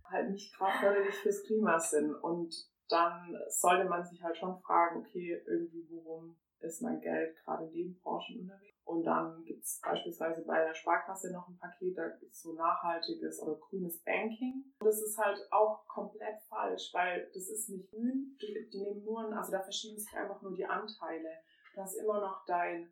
halt 0.04 0.30
nicht 0.30 0.54
gerade 0.54 0.78
förderlich 0.78 1.14
fürs 1.14 1.42
Klima 1.45 1.78
sind. 1.78 2.14
Und 2.14 2.54
dann 2.88 3.35
sollte 3.49 3.88
man 3.88 4.04
sich 4.04 4.23
halt 4.23 4.37
schon 4.37 4.61
fragen, 4.61 4.99
okay, 5.00 5.42
irgendwie, 5.47 5.88
worum 5.90 6.37
ist 6.59 6.83
mein 6.83 7.00
Geld 7.00 7.35
gerade 7.37 7.64
in 7.66 7.73
den 7.73 7.99
Branchen 8.00 8.40
unterwegs? 8.40 8.80
Und 8.91 9.05
dann 9.05 9.45
gibt 9.45 9.63
es 9.63 9.81
beispielsweise 9.81 10.43
bei 10.43 10.65
der 10.65 10.75
Sparkasse 10.75 11.33
noch 11.33 11.49
ein 11.49 11.57
Paket, 11.59 11.97
da 11.97 12.09
gibt 12.09 12.33
es 12.33 12.43
so 12.43 12.55
nachhaltiges 12.55 13.41
oder 13.41 13.55
grünes 13.55 14.03
Banking. 14.03 14.65
Und 14.81 14.85
das 14.85 15.01
ist 15.01 15.17
halt 15.17 15.39
auch 15.53 15.87
komplett 15.87 16.43
falsch, 16.49 16.91
weil 16.93 17.31
das 17.33 17.49
ist 17.49 17.69
nicht 17.69 17.89
grün. 17.89 18.37
Die, 18.43 18.69
die 18.69 18.83
nehmen 18.83 19.05
nur, 19.05 19.33
also 19.33 19.53
da 19.53 19.61
verschieben 19.61 19.97
sich 19.97 20.13
einfach 20.13 20.43
nur 20.43 20.57
die 20.57 20.67
Anteile. 20.67 21.29
Du 21.73 21.81
hast 21.81 21.95
immer 21.99 22.21
noch 22.21 22.45
dein, 22.47 22.91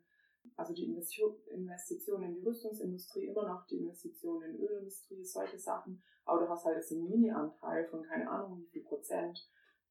also 0.55 0.73
die 0.73 0.85
Investition 0.85 2.23
in 2.23 2.33
die 2.33 2.45
Rüstungsindustrie, 2.45 3.25
immer 3.25 3.45
noch 3.45 3.67
die 3.67 3.79
Investition 3.79 4.41
in 4.43 4.53
die 4.53 4.63
Ölindustrie, 4.63 5.25
solche 5.25 5.59
Sachen. 5.59 6.01
Aber 6.23 6.39
du 6.39 6.49
hast 6.49 6.63
halt 6.63 6.77
jetzt 6.77 6.93
einen 6.93 7.09
Mini-Anteil 7.09 7.89
von 7.89 8.03
keine 8.03 8.29
Ahnung 8.29 8.61
wie 8.61 8.69
viel 8.71 8.83
Prozent, 8.83 9.37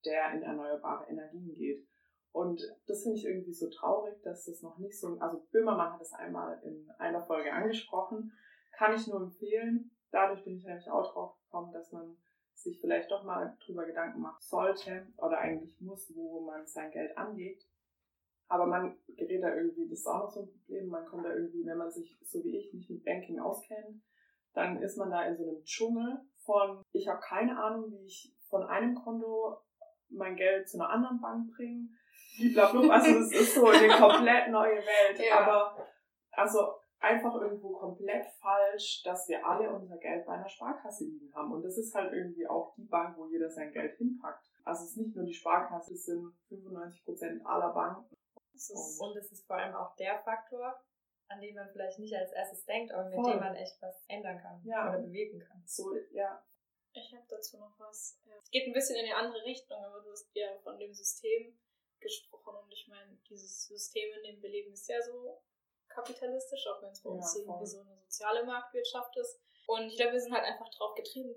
der 0.06 0.32
in 0.32 0.42
erneuerbare 0.42 1.06
Energien 1.10 1.54
geht. 1.54 1.86
Und 2.32 2.62
das 2.86 3.02
finde 3.02 3.18
ich 3.18 3.24
irgendwie 3.24 3.54
so 3.54 3.68
traurig, 3.70 4.20
dass 4.22 4.44
das 4.44 4.62
noch 4.62 4.78
nicht 4.78 4.98
so, 4.98 5.18
also 5.18 5.42
Böhmermann 5.50 5.94
hat 5.94 6.00
es 6.00 6.12
einmal 6.12 6.60
in 6.62 6.90
einer 6.98 7.22
Folge 7.22 7.52
angesprochen, 7.52 8.32
kann 8.72 8.94
ich 8.94 9.06
nur 9.06 9.20
empfehlen. 9.20 9.90
Dadurch 10.10 10.44
bin 10.44 10.56
ich 10.56 10.64
nämlich 10.64 10.90
auch 10.90 11.12
drauf 11.12 11.36
gekommen, 11.44 11.72
dass 11.72 11.90
man 11.92 12.16
sich 12.54 12.80
vielleicht 12.80 13.10
doch 13.10 13.24
mal 13.24 13.56
drüber 13.64 13.84
Gedanken 13.86 14.20
machen 14.20 14.40
sollte 14.40 15.06
oder 15.16 15.38
eigentlich 15.38 15.80
muss, 15.80 16.12
wo 16.14 16.40
man 16.40 16.66
sein 16.66 16.90
Geld 16.90 17.16
anlegt. 17.16 17.66
Aber 18.48 18.66
man 18.66 18.96
gerät 19.08 19.42
da 19.42 19.54
irgendwie, 19.54 19.88
das 19.88 20.00
ist 20.00 20.06
auch 20.06 20.24
noch 20.24 20.30
so 20.30 20.40
ein 20.40 20.48
Problem, 20.48 20.88
man 20.88 21.06
kommt 21.06 21.24
da 21.24 21.34
irgendwie, 21.34 21.66
wenn 21.66 21.76
man 21.76 21.90
sich 21.90 22.18
so 22.22 22.42
wie 22.44 22.56
ich 22.56 22.72
nicht 22.72 22.90
mit 22.90 23.04
Banking 23.04 23.40
auskennt, 23.40 24.02
dann 24.54 24.82
ist 24.82 24.96
man 24.96 25.10
da 25.10 25.24
in 25.26 25.36
so 25.36 25.48
einem 25.48 25.62
Dschungel 25.64 26.20
von, 26.38 26.82
ich 26.92 27.08
habe 27.08 27.20
keine 27.20 27.62
Ahnung, 27.62 27.92
wie 27.92 28.06
ich 28.06 28.34
von 28.48 28.62
einem 28.64 28.94
Konto 28.94 29.58
mein 30.08 30.36
Geld 30.36 30.68
zu 30.68 30.78
einer 30.78 30.90
anderen 30.90 31.20
Bank 31.20 31.50
bringe 31.54 31.88
blablabla. 32.52 32.94
Also 32.94 33.18
es 33.18 33.32
ist 33.32 33.54
so 33.54 33.66
eine 33.66 33.88
komplett 33.88 34.48
neue 34.48 34.78
Welt. 34.78 35.18
Ja. 35.18 35.40
Aber 35.40 35.86
also 36.32 36.74
einfach 37.00 37.34
irgendwo 37.34 37.72
komplett 37.72 38.26
falsch, 38.40 39.02
dass 39.04 39.28
wir 39.28 39.44
alle 39.46 39.70
unser 39.70 39.96
Geld 39.98 40.26
bei 40.26 40.34
einer 40.34 40.48
Sparkasse 40.48 41.04
liegen 41.04 41.32
haben. 41.34 41.52
Und 41.52 41.62
das 41.62 41.78
ist 41.78 41.94
halt 41.94 42.12
irgendwie 42.12 42.46
auch 42.46 42.74
die 42.76 42.84
Bank, 42.84 43.16
wo 43.16 43.26
jeder 43.26 43.50
sein 43.50 43.72
Geld 43.72 43.96
hinpackt. 43.96 44.44
Also 44.64 44.84
es 44.84 44.90
ist 44.90 44.96
nicht 44.96 45.16
nur 45.16 45.24
die 45.24 45.34
Sparkasse, 45.34 45.94
es 45.94 46.04
sind 46.04 46.32
95 46.48 47.04
Prozent 47.04 47.46
aller 47.46 47.72
Banken. 47.72 48.16
Ist, 48.54 49.00
und 49.00 49.16
es 49.16 49.30
ist 49.30 49.46
vor 49.46 49.56
allem 49.56 49.74
auch 49.74 49.94
der 49.96 50.18
Faktor, 50.20 50.80
an 51.28 51.40
den 51.40 51.54
man 51.54 51.68
vielleicht 51.70 51.98
nicht 51.98 52.14
als 52.14 52.32
erstes 52.32 52.64
denkt, 52.64 52.92
aber 52.92 53.08
mit 53.08 53.14
Voll. 53.14 53.32
dem 53.32 53.40
man 53.40 53.54
echt 53.54 53.80
was 53.80 54.04
ändern 54.08 54.38
kann 54.38 54.60
ja. 54.64 54.88
oder 54.88 54.98
bewegen 54.98 55.38
kann. 55.38 55.62
So, 55.64 55.94
ja. 56.10 56.42
Ich 56.92 57.14
habe 57.14 57.24
dazu 57.28 57.58
noch 57.58 57.78
was. 57.78 58.20
Es 58.42 58.50
geht 58.50 58.66
ein 58.66 58.72
bisschen 58.72 58.96
in 58.96 59.04
eine 59.04 59.14
andere 59.14 59.44
Richtung, 59.44 59.78
aber 59.84 60.00
du 60.00 60.10
hast 60.10 60.28
ja 60.34 60.48
von 60.64 60.78
dem 60.78 60.92
System 60.92 61.56
gesprochen 62.00 62.56
und 62.56 62.72
ich 62.72 62.86
meine, 62.88 63.18
dieses 63.28 63.66
System, 63.66 64.12
in 64.18 64.22
dem 64.22 64.42
wir 64.42 64.50
leben, 64.50 64.72
ist 64.72 64.88
ja 64.88 65.00
so 65.02 65.42
kapitalistisch, 65.88 66.66
auch 66.66 66.82
wenn 66.82 66.90
es 66.90 67.02
bei 67.02 67.10
uns 67.10 67.34
ja, 67.34 67.42
irgendwie 67.42 67.66
so 67.66 67.80
eine 67.80 67.96
soziale 67.96 68.44
Marktwirtschaft 68.44 69.16
ist. 69.16 69.40
Und 69.66 69.88
ich 69.88 69.96
glaube, 69.96 70.12
wir 70.12 70.20
sind 70.20 70.32
halt 70.32 70.44
einfach 70.44 70.68
drauf 70.70 70.94
getrieben, 70.94 71.36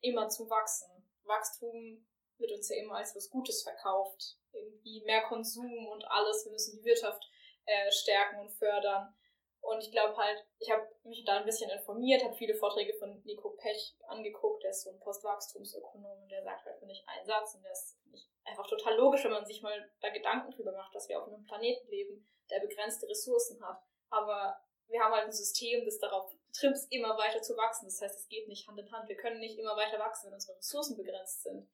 immer 0.00 0.28
zu 0.28 0.48
wachsen. 0.48 0.90
Wachstum 1.24 2.06
wird 2.38 2.52
uns 2.52 2.68
ja 2.68 2.76
immer 2.76 2.96
als 2.96 3.14
was 3.14 3.30
Gutes 3.30 3.62
verkauft. 3.62 4.38
Irgendwie 4.52 5.02
mehr 5.04 5.22
Konsum 5.22 5.86
und 5.88 6.04
alles. 6.04 6.44
Wir 6.44 6.52
müssen 6.52 6.78
die 6.78 6.84
Wirtschaft 6.84 7.24
äh, 7.66 7.90
stärken 7.90 8.40
und 8.40 8.50
fördern. 8.50 9.14
Und 9.62 9.78
ich 9.78 9.92
glaube 9.92 10.16
halt, 10.16 10.44
ich 10.58 10.70
habe 10.70 10.86
mich 11.04 11.24
da 11.24 11.38
ein 11.38 11.44
bisschen 11.44 11.70
informiert, 11.70 12.22
habe 12.24 12.34
viele 12.34 12.54
Vorträge 12.54 12.94
von 12.94 13.22
Nico 13.24 13.50
Pech 13.50 13.96
angeguckt, 14.08 14.62
der 14.64 14.70
ist 14.70 14.82
so 14.82 14.90
ein 14.90 14.98
Postwachstumsökonom 14.98 16.22
und 16.22 16.28
der 16.28 16.42
sagt 16.42 16.66
halt, 16.66 16.78
finde 16.78 16.92
ich, 16.92 17.04
einen 17.06 17.24
Satz 17.24 17.54
und 17.54 17.62
der 17.62 17.70
ist 17.70 17.96
einfach 18.44 18.66
total 18.66 18.96
logisch, 18.96 19.24
wenn 19.24 19.30
man 19.30 19.46
sich 19.46 19.62
mal 19.62 19.90
da 20.00 20.10
Gedanken 20.10 20.50
drüber 20.50 20.72
macht, 20.72 20.94
dass 20.94 21.08
wir 21.08 21.20
auf 21.20 21.28
einem 21.28 21.44
Planeten 21.44 21.88
leben, 21.88 22.28
der 22.50 22.58
begrenzte 22.60 23.08
Ressourcen 23.08 23.62
hat. 23.64 23.80
Aber 24.10 24.60
wir 24.88 25.00
haben 25.00 25.14
halt 25.14 25.26
ein 25.26 25.32
System, 25.32 25.84
das 25.84 25.98
darauf 25.98 26.34
trimmt, 26.52 26.76
immer 26.90 27.16
weiter 27.16 27.40
zu 27.40 27.56
wachsen. 27.56 27.86
Das 27.86 28.00
heißt, 28.00 28.18
es 28.18 28.28
geht 28.28 28.48
nicht 28.48 28.66
Hand 28.66 28.80
in 28.80 28.90
Hand. 28.92 29.08
Wir 29.08 29.16
können 29.16 29.38
nicht 29.38 29.58
immer 29.58 29.76
weiter 29.76 29.98
wachsen, 29.98 30.26
wenn 30.26 30.34
unsere 30.34 30.58
Ressourcen 30.58 30.96
begrenzt 30.96 31.44
sind. 31.44 31.70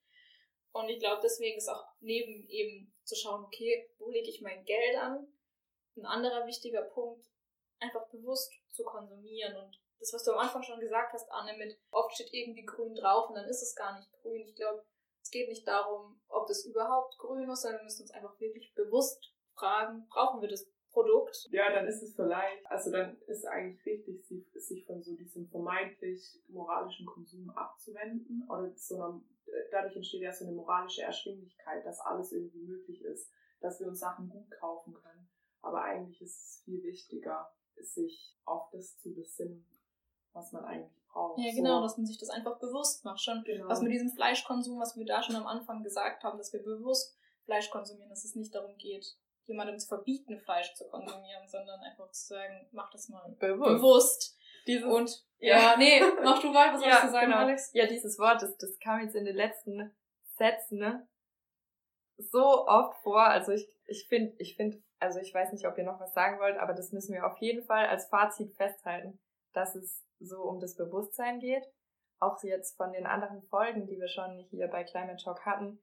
Und 0.73 0.89
ich 0.89 0.99
glaube, 1.01 1.21
deswegen 1.23 1.57
ist 1.57 1.69
auch 1.69 1.85
neben 2.01 2.47
eben 2.49 2.95
zu 3.03 3.17
schauen, 3.17 3.45
okay, 3.45 3.91
wo 3.99 4.11
lege 4.11 4.29
ich 4.29 4.43
mein 4.43 4.65
Geld 4.65 4.97
an? 4.97 5.27
Ein 5.97 6.07
anderer 6.07 6.47
wichtiger 6.47 6.83
Punkt, 6.83 7.27
einfach 7.81 8.09
bewusst 8.09 8.53
zu 8.71 8.85
konsumieren 8.85 9.57
und 9.57 9.79
das, 9.99 10.13
was 10.13 10.25
du 10.25 10.33
am 10.33 10.39
Anfang 10.39 10.63
schon 10.63 10.81
gesagt 10.81 11.13
hast, 11.13 11.31
Anne, 11.31 11.57
mit 11.59 11.77
oft 11.91 12.15
steht 12.15 12.33
irgendwie 12.33 12.65
grün 12.65 12.95
drauf 12.95 13.29
und 13.29 13.35
dann 13.35 13.49
ist 13.49 13.63
es 13.63 13.75
gar 13.75 13.99
nicht 13.99 14.13
grün. 14.13 14.47
Ich 14.47 14.55
glaube, 14.55 14.85
es 15.23 15.31
geht 15.31 15.49
nicht 15.49 15.67
darum, 15.67 16.21
ob 16.29 16.47
das 16.47 16.65
überhaupt 16.65 17.19
grün 17.19 17.51
ist, 17.51 17.63
sondern 17.63 17.81
wir 17.81 17.85
müssen 17.85 18.03
uns 18.03 18.13
einfach 18.13 18.39
wirklich 18.39 18.73
bewusst 18.75 19.35
fragen, 19.55 20.07
brauchen 20.09 20.41
wir 20.41 20.49
das 20.49 20.71
Produkt? 20.91 21.49
Ja, 21.51 21.73
dann 21.73 21.87
ist 21.87 22.03
es 22.03 22.15
vielleicht, 22.15 22.67
also 22.67 22.91
dann 22.91 23.21
ist 23.27 23.45
eigentlich 23.47 23.85
wichtig, 23.85 24.25
sich 24.55 24.85
von 24.87 25.03
so 25.03 25.15
diesem 25.15 25.49
vermeintlich 25.49 26.41
moralischen 26.49 27.07
Konsum 27.07 27.51
abzuwenden 27.51 28.49
oder 28.49 28.73
so 28.75 28.97
einer, 28.97 29.21
dadurch 29.71 29.97
entsteht 29.97 30.23
ja 30.23 30.33
so 30.33 30.47
eine 30.47 30.55
moralische 30.55 31.03
Erschwinglichkeit, 31.03 31.85
dass 31.85 32.01
alles 32.01 32.33
irgendwie 32.33 32.63
möglich 32.63 33.03
ist, 33.03 33.31
dass 33.61 33.81
wir 33.81 33.89
uns 33.89 34.01
Sachen 34.01 34.29
gut 34.29 34.51
kaufen 34.51 34.95
können. 34.95 35.29
Aber 35.61 35.83
eigentlich 35.83 36.23
ist 36.23 36.37
es 36.37 36.63
viel 36.65 36.83
wichtiger, 36.83 37.53
sich 37.83 38.35
auf 38.45 38.71
das 38.71 38.99
zu 38.99 39.15
besinnen, 39.15 39.65
was 40.33 40.53
man 40.53 40.65
eigentlich 40.65 41.07
braucht. 41.09 41.39
Ja, 41.39 41.53
genau, 41.55 41.79
so. 41.79 41.83
dass 41.83 41.97
man 41.97 42.07
sich 42.07 42.19
das 42.19 42.31
einfach 42.31 42.59
bewusst 42.59 43.05
macht. 43.05 43.21
Schon 43.21 43.43
genau. 43.45 43.69
was 43.69 43.81
mit 43.81 43.93
diesem 43.93 44.11
Fleischkonsum, 44.11 44.79
was 44.79 44.97
wir 44.97 45.05
da 45.05 45.23
schon 45.23 45.37
am 45.37 45.47
Anfang 45.47 45.83
gesagt 45.83 46.25
haben, 46.25 46.39
dass 46.39 46.53
wir 46.53 46.63
bewusst 46.63 47.17
Fleisch 47.45 47.71
konsumieren, 47.71 48.11
dass 48.11 48.25
es 48.25 48.35
nicht 48.35 48.55
darum 48.55 48.77
geht, 48.77 49.17
jemandem 49.47 49.79
zu 49.79 49.89
verbieten, 49.89 50.39
Fleisch 50.39 50.75
zu 50.75 50.87
konsumieren, 50.89 51.47
sondern 51.49 51.81
einfach 51.81 52.11
zu 52.11 52.27
sagen, 52.27 52.69
mach 52.73 52.91
das 52.91 53.09
mal 53.09 53.29
bewusst. 53.39 53.69
bewusst. 53.69 54.39
Dieses, 54.67 54.85
und 54.85 55.25
ja, 55.39 55.59
ja, 55.59 55.77
nee, 55.79 56.01
mach 56.23 56.43
du 56.43 56.53
weiter, 56.53 56.75
was 56.75 56.85
ja, 56.85 57.07
du 57.07 57.11
sagen, 57.11 57.31
genau. 57.31 57.39
Alex? 57.39 57.71
Ja, 57.73 57.87
dieses 57.87 58.19
Wort, 58.19 58.43
das, 58.43 58.57
das 58.59 58.79
kam 58.79 59.01
jetzt 59.01 59.15
in 59.15 59.25
den 59.25 59.37
letzten 59.37 59.95
Sätzen, 60.37 60.79
ne? 60.79 61.09
So 62.19 62.67
oft 62.67 62.97
vor. 63.03 63.23
Also 63.23 63.53
ich, 63.53 63.69
ich 63.87 64.07
finde, 64.09 64.35
ich 64.39 64.57
finde 64.57 64.83
also 65.01 65.21
ich 65.21 65.33
weiß 65.33 65.53
nicht, 65.53 65.67
ob 65.67 65.79
ihr 65.79 65.85
noch 65.85 66.01
was 66.01 66.13
sagen 66.13 66.39
wollt, 66.41 66.59
aber 66.59 66.75
das 66.75 66.93
müssen 66.93 67.15
wir 67.15 67.27
auf 67.27 67.39
jeden 67.39 67.63
Fall 67.63 67.87
als 67.87 68.09
Fazit 68.09 68.53
festhalten, 68.55 69.21
dass 69.53 69.75
es 69.75 70.05
so 70.19 70.43
um 70.43 70.61
das 70.61 70.77
Bewusstsein 70.77 71.39
geht. 71.39 71.65
Auch 72.21 72.43
jetzt 72.43 72.77
von 72.77 72.93
den 72.93 73.07
anderen 73.07 73.43
Folgen, 73.43 73.87
die 73.87 74.01
wir 74.01 74.09
schon 74.09 74.39
hier 74.51 74.67
bei 74.67 74.83
Climate 74.83 75.23
Talk 75.23 75.47
hatten, 75.47 75.81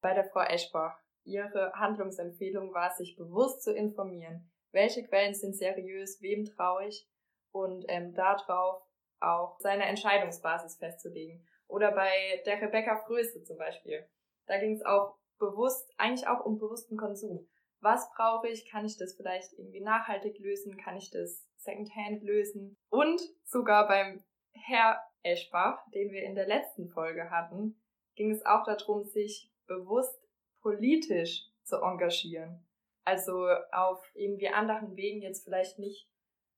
bei 0.00 0.14
der 0.14 0.24
Frau 0.24 0.40
Eschbach. 0.40 0.98
ihre 1.26 1.72
Handlungsempfehlung 1.74 2.74
war, 2.74 2.94
sich 2.94 3.16
bewusst 3.16 3.62
zu 3.62 3.72
informieren. 3.72 4.50
Welche 4.72 5.06
Quellen 5.06 5.34
sind 5.34 5.56
seriös, 5.56 6.20
wem 6.20 6.44
traue 6.44 6.86
ich 6.86 7.08
und 7.52 7.84
ähm, 7.88 8.14
darauf 8.14 8.82
auch 9.20 9.58
seine 9.60 9.84
Entscheidungsbasis 9.84 10.76
festzulegen. 10.76 11.46
Oder 11.66 11.92
bei 11.92 12.42
der 12.44 12.60
Rebecca 12.60 12.96
Fröse 13.06 13.42
zum 13.42 13.56
Beispiel. 13.56 14.06
Da 14.46 14.58
ging 14.58 14.74
es 14.74 14.84
auch 14.84 15.16
bewusst, 15.50 15.90
eigentlich 15.96 16.26
auch 16.26 16.44
um 16.44 16.58
bewussten 16.58 16.96
Konsum. 16.96 17.48
Was 17.80 18.10
brauche 18.16 18.48
ich? 18.48 18.68
Kann 18.70 18.86
ich 18.86 18.96
das 18.96 19.14
vielleicht 19.14 19.52
irgendwie 19.54 19.82
nachhaltig 19.82 20.38
lösen? 20.38 20.76
Kann 20.76 20.96
ich 20.96 21.10
das 21.10 21.46
Secondhand 21.56 22.22
lösen? 22.22 22.76
Und 22.88 23.20
sogar 23.44 23.86
beim 23.88 24.24
Herr 24.52 25.02
Eschbach, 25.22 25.84
den 25.92 26.10
wir 26.10 26.22
in 26.22 26.34
der 26.34 26.46
letzten 26.46 26.88
Folge 26.88 27.30
hatten, 27.30 27.80
ging 28.14 28.30
es 28.30 28.44
auch 28.46 28.64
darum, 28.64 29.04
sich 29.04 29.50
bewusst 29.66 30.18
politisch 30.60 31.50
zu 31.62 31.76
engagieren. 31.76 32.66
Also 33.04 33.48
auf 33.72 34.00
irgendwie 34.14 34.48
anderen 34.48 34.96
Wegen 34.96 35.20
jetzt 35.20 35.44
vielleicht 35.44 35.78
nicht 35.78 36.08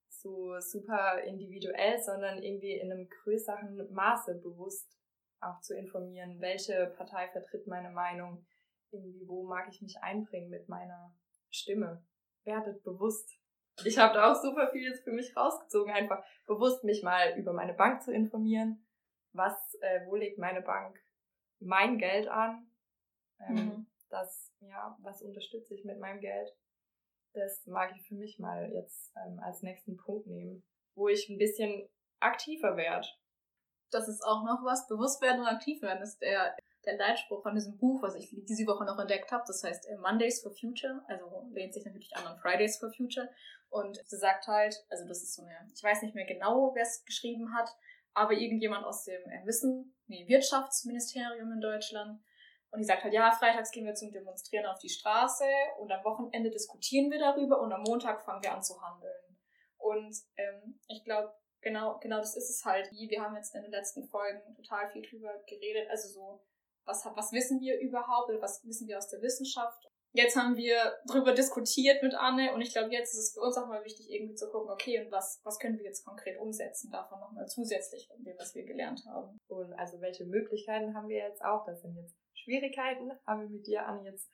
so 0.07 0.59
super 0.59 1.21
individuell, 1.23 1.99
sondern 1.99 2.41
irgendwie 2.41 2.73
in 2.73 2.91
einem 2.91 3.09
größeren 3.23 3.91
Maße 3.91 4.35
bewusst 4.35 4.87
auch 5.41 5.59
zu 5.61 5.75
informieren, 5.75 6.39
welche 6.39 6.93
Partei 6.97 7.27
vertritt 7.29 7.67
meine 7.67 7.91
Meinung, 7.91 8.45
irgendwie 8.91 9.27
wo 9.27 9.43
mag 9.43 9.67
ich 9.69 9.81
mich 9.81 9.97
einbringen 10.01 10.49
mit 10.49 10.69
meiner 10.69 11.15
Stimme. 11.49 12.05
Werdet 12.43 12.83
bewusst. 12.83 13.39
Ich 13.85 13.97
habe 13.97 14.13
da 14.13 14.31
auch 14.31 14.35
super 14.35 14.69
vieles 14.71 15.01
für 15.01 15.11
mich 15.11 15.35
rausgezogen, 15.35 15.93
einfach 15.93 16.23
bewusst 16.45 16.83
mich 16.83 17.03
mal 17.03 17.37
über 17.37 17.53
meine 17.53 17.73
Bank 17.73 18.01
zu 18.01 18.11
informieren. 18.11 18.85
Was, 19.33 19.75
äh, 19.81 20.05
wo 20.07 20.15
legt 20.15 20.39
meine 20.39 20.61
Bank 20.61 20.99
mein 21.59 21.97
Geld 21.97 22.27
an? 22.27 22.71
Ähm, 23.39 23.55
mhm. 23.55 23.87
Das, 24.09 24.53
ja, 24.61 24.97
was 25.01 25.21
unterstütze 25.21 25.75
ich 25.75 25.83
mit 25.85 25.99
meinem 25.99 26.21
Geld? 26.21 26.49
Das 27.33 27.67
mag 27.67 27.93
ich 27.95 28.07
für 28.07 28.15
mich 28.15 28.39
mal 28.39 28.71
jetzt 28.71 29.13
ähm, 29.17 29.39
als 29.39 29.61
nächsten 29.61 29.97
Punkt 29.97 30.25
nehmen, 30.27 30.63
wo 30.95 31.07
ich 31.07 31.29
ein 31.29 31.37
bisschen 31.37 31.87
aktiver 32.19 32.77
werde 32.77 33.07
das 33.91 34.07
ist 34.07 34.23
auch 34.23 34.43
noch 34.43 34.63
was. 34.63 34.87
Bewusst 34.87 35.21
werden 35.21 35.41
und 35.41 35.47
aktiv 35.47 35.81
werden 35.81 36.01
ist 36.01 36.21
der, 36.21 36.55
der 36.87 36.97
Leitspruch 36.97 37.43
von 37.43 37.53
diesem 37.53 37.77
Buch, 37.77 38.01
was 38.01 38.15
ich 38.15 38.29
diese 38.31 38.65
Woche 38.65 38.85
noch 38.85 38.97
entdeckt 38.97 39.31
habe. 39.31 39.43
Das 39.45 39.63
heißt 39.63 39.87
äh, 39.87 39.97
Mondays 39.97 40.41
for 40.41 40.51
Future, 40.51 41.03
also 41.07 41.47
lehnt 41.51 41.73
sich 41.73 41.85
natürlich 41.85 42.15
an 42.15 42.25
an 42.25 42.39
Fridays 42.39 42.77
for 42.77 42.91
Future. 42.91 43.29
Und 43.69 43.97
sie 44.05 44.17
sagt 44.17 44.47
halt, 44.47 44.85
also 44.89 45.05
das 45.07 45.21
ist 45.21 45.35
so 45.35 45.43
eine, 45.43 45.55
ich 45.75 45.83
weiß 45.83 46.01
nicht 46.01 46.15
mehr 46.15 46.25
genau, 46.25 46.71
wer 46.73 46.83
es 46.83 47.03
geschrieben 47.05 47.53
hat, 47.53 47.69
aber 48.13 48.33
irgendjemand 48.33 48.85
aus 48.85 49.03
dem 49.03 49.21
äh, 49.29 49.45
Wissen, 49.45 49.95
nee, 50.07 50.27
Wirtschaftsministerium 50.27 51.51
in 51.51 51.61
Deutschland. 51.61 52.21
Und 52.71 52.79
die 52.79 52.85
sagt 52.85 53.03
halt, 53.03 53.13
ja, 53.13 53.31
freitags 53.31 53.71
gehen 53.71 53.85
wir 53.85 53.95
zum 53.95 54.11
Demonstrieren 54.11 54.65
auf 54.65 54.79
die 54.79 54.89
Straße 54.89 55.45
und 55.79 55.91
am 55.91 56.03
Wochenende 56.03 56.49
diskutieren 56.49 57.11
wir 57.11 57.19
darüber 57.19 57.61
und 57.61 57.71
am 57.71 57.83
Montag 57.83 58.21
fangen 58.21 58.43
wir 58.43 58.53
an 58.53 58.63
zu 58.63 58.81
handeln. 58.81 59.37
Und 59.77 60.15
ähm, 60.35 60.79
ich 60.87 61.03
glaube, 61.03 61.33
genau, 61.61 61.97
genau 61.99 62.17
das 62.17 62.35
ist 62.35 62.49
es 62.49 62.65
halt. 62.65 62.91
Wir 62.91 63.21
haben 63.21 63.35
jetzt 63.35 63.55
in 63.55 63.61
den 63.61 63.71
letzten 63.71 64.03
Folgen 64.07 64.41
total 64.55 64.89
viel 64.89 65.01
drüber 65.01 65.31
geredet. 65.47 65.89
Also 65.89 66.09
so, 66.09 66.43
was, 66.87 67.05
was 67.15 67.31
wissen 67.31 67.59
wir 67.59 67.79
überhaupt 67.79 68.29
oder 68.29 68.41
was 68.41 68.65
wissen 68.65 68.87
wir 68.87 68.97
aus 68.97 69.09
der 69.09 69.21
Wissenschaft? 69.21 69.87
Jetzt 70.13 70.35
haben 70.35 70.55
wir 70.55 70.95
drüber 71.05 71.33
diskutiert 71.33 72.01
mit 72.01 72.15
Anne 72.15 72.53
und 72.53 72.61
ich 72.61 72.71
glaube, 72.71 72.91
jetzt 72.91 73.13
ist 73.13 73.19
es 73.19 73.33
für 73.33 73.41
uns 73.41 73.57
auch 73.57 73.67
mal 73.67 73.83
wichtig, 73.83 74.09
irgendwie 74.09 74.35
zu 74.35 74.49
gucken, 74.49 74.71
okay, 74.71 75.03
und 75.03 75.11
was, 75.11 75.41
was 75.43 75.59
können 75.59 75.77
wir 75.77 75.85
jetzt 75.85 76.05
konkret 76.05 76.39
umsetzen 76.39 76.89
davon 76.91 77.19
nochmal 77.19 77.45
zusätzlich 77.47 78.07
von 78.07 78.23
dem, 78.23 78.35
was 78.39 78.55
wir 78.55 78.65
gelernt 78.65 79.03
haben. 79.05 79.37
Und 79.47 79.73
also 79.73 80.01
welche 80.01 80.25
Möglichkeiten 80.25 80.95
haben 80.95 81.09
wir 81.09 81.17
jetzt 81.17 81.43
auch? 81.43 81.65
Das 81.65 81.81
sind 81.81 81.95
jetzt 81.97 82.15
Schwierigkeiten, 82.33 83.11
haben 83.27 83.41
wir 83.41 83.49
mit 83.49 83.67
dir, 83.67 83.85
Anne, 83.85 84.09
jetzt 84.09 84.31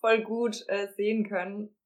voll 0.00 0.22
gut 0.22 0.64
äh, 0.68 0.88
sehen 0.94 1.28
können. 1.28 1.76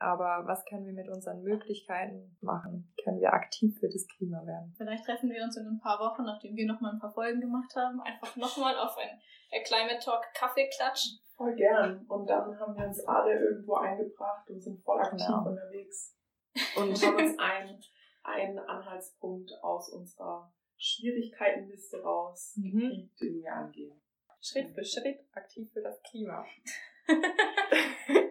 Aber 0.00 0.44
was 0.46 0.64
können 0.64 0.86
wir 0.86 0.94
mit 0.94 1.10
unseren 1.10 1.42
Möglichkeiten 1.42 2.34
machen? 2.40 2.90
Können 3.04 3.20
wir 3.20 3.34
aktiv 3.34 3.78
für 3.78 3.88
das 3.88 4.08
Klima 4.08 4.46
werden? 4.46 4.72
Vielleicht 4.78 5.04
treffen 5.04 5.30
wir 5.30 5.44
uns 5.44 5.58
in 5.58 5.66
ein 5.66 5.78
paar 5.78 6.00
Wochen, 6.00 6.24
nachdem 6.24 6.56
wir 6.56 6.66
nochmal 6.66 6.94
ein 6.94 6.98
paar 6.98 7.12
Folgen 7.12 7.38
gemacht 7.38 7.76
haben, 7.76 8.00
einfach 8.00 8.34
nochmal 8.36 8.78
auf 8.78 8.96
ein 8.96 9.20
Climate 9.62 10.02
Talk 10.02 10.24
Kaffeeklatsch. 10.34 11.18
Voll 11.36 11.54
gern. 11.54 12.06
Und 12.08 12.30
dann 12.30 12.58
haben 12.58 12.74
wir 12.78 12.86
uns 12.86 13.06
alle 13.06 13.38
irgendwo 13.38 13.74
eingebracht 13.74 14.48
und 14.48 14.62
sind 14.62 14.82
voll 14.82 15.00
aktiv 15.00 15.26
genau. 15.26 15.50
unterwegs. 15.50 16.16
Und 16.76 17.06
haben 17.06 17.16
uns 17.16 17.38
einen, 17.38 17.80
einen 18.22 18.58
Anhaltspunkt 18.58 19.52
aus 19.62 19.90
unserer 19.90 20.50
Schwierigkeitenliste 20.78 22.02
rausgekriegt, 22.02 22.74
mhm. 22.74 23.10
den 23.20 23.42
wir 23.42 23.52
angehen. 23.52 24.00
Schritt 24.40 24.70
für 24.70 24.82
Schritt 24.82 25.20
aktiv 25.34 25.70
für 25.70 25.82
das 25.82 26.00
Klima. 26.02 26.46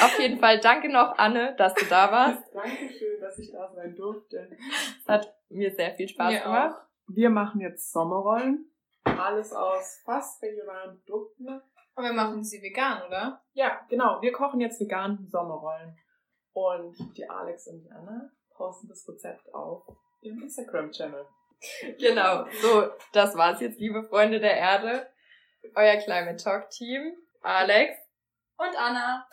Auf 0.00 0.18
jeden 0.18 0.38
Fall 0.38 0.58
danke 0.60 0.88
noch, 0.88 1.16
Anne, 1.18 1.54
dass 1.56 1.74
du 1.74 1.84
da 1.86 2.10
warst. 2.10 2.42
Dankeschön, 2.54 3.20
dass 3.20 3.38
ich 3.38 3.52
da 3.52 3.70
sein 3.74 3.94
durfte. 3.94 4.48
Es 5.00 5.08
hat 5.08 5.34
mir 5.48 5.70
sehr 5.74 5.92
viel 5.94 6.08
Spaß 6.08 6.32
mir 6.32 6.40
gemacht. 6.40 6.76
Auch. 6.76 6.82
Wir 7.08 7.30
machen 7.30 7.60
jetzt 7.60 7.92
Sommerrollen. 7.92 8.70
Alles 9.04 9.52
aus 9.52 10.00
fast 10.04 10.42
regionalen 10.42 11.00
Produkten. 11.04 11.60
Aber 11.94 12.06
wir 12.06 12.14
machen 12.14 12.42
sie 12.42 12.62
vegan, 12.62 13.02
oder? 13.06 13.42
Ja, 13.52 13.80
genau. 13.88 14.22
Wir 14.22 14.32
kochen 14.32 14.60
jetzt 14.60 14.80
vegan 14.80 15.26
Sommerrollen. 15.30 15.96
Und 16.52 16.96
die 17.16 17.28
Alex 17.28 17.68
und 17.68 17.80
die 17.82 17.90
Anna 17.90 18.30
posten 18.50 18.88
das 18.88 19.06
Rezept 19.08 19.52
auf 19.54 19.84
ihrem 20.20 20.42
Instagram-Channel. 20.42 21.26
Genau. 21.98 22.46
So, 22.60 22.90
das 23.12 23.36
war's 23.36 23.60
jetzt, 23.60 23.78
liebe 23.78 24.02
Freunde 24.02 24.40
der 24.40 24.56
Erde 24.56 25.06
euer 25.74 25.96
Climate 25.98 26.42
Talk 26.42 26.70
Team, 26.70 27.12
Alex 27.42 27.96
und 28.56 28.76
Anna. 28.78 29.20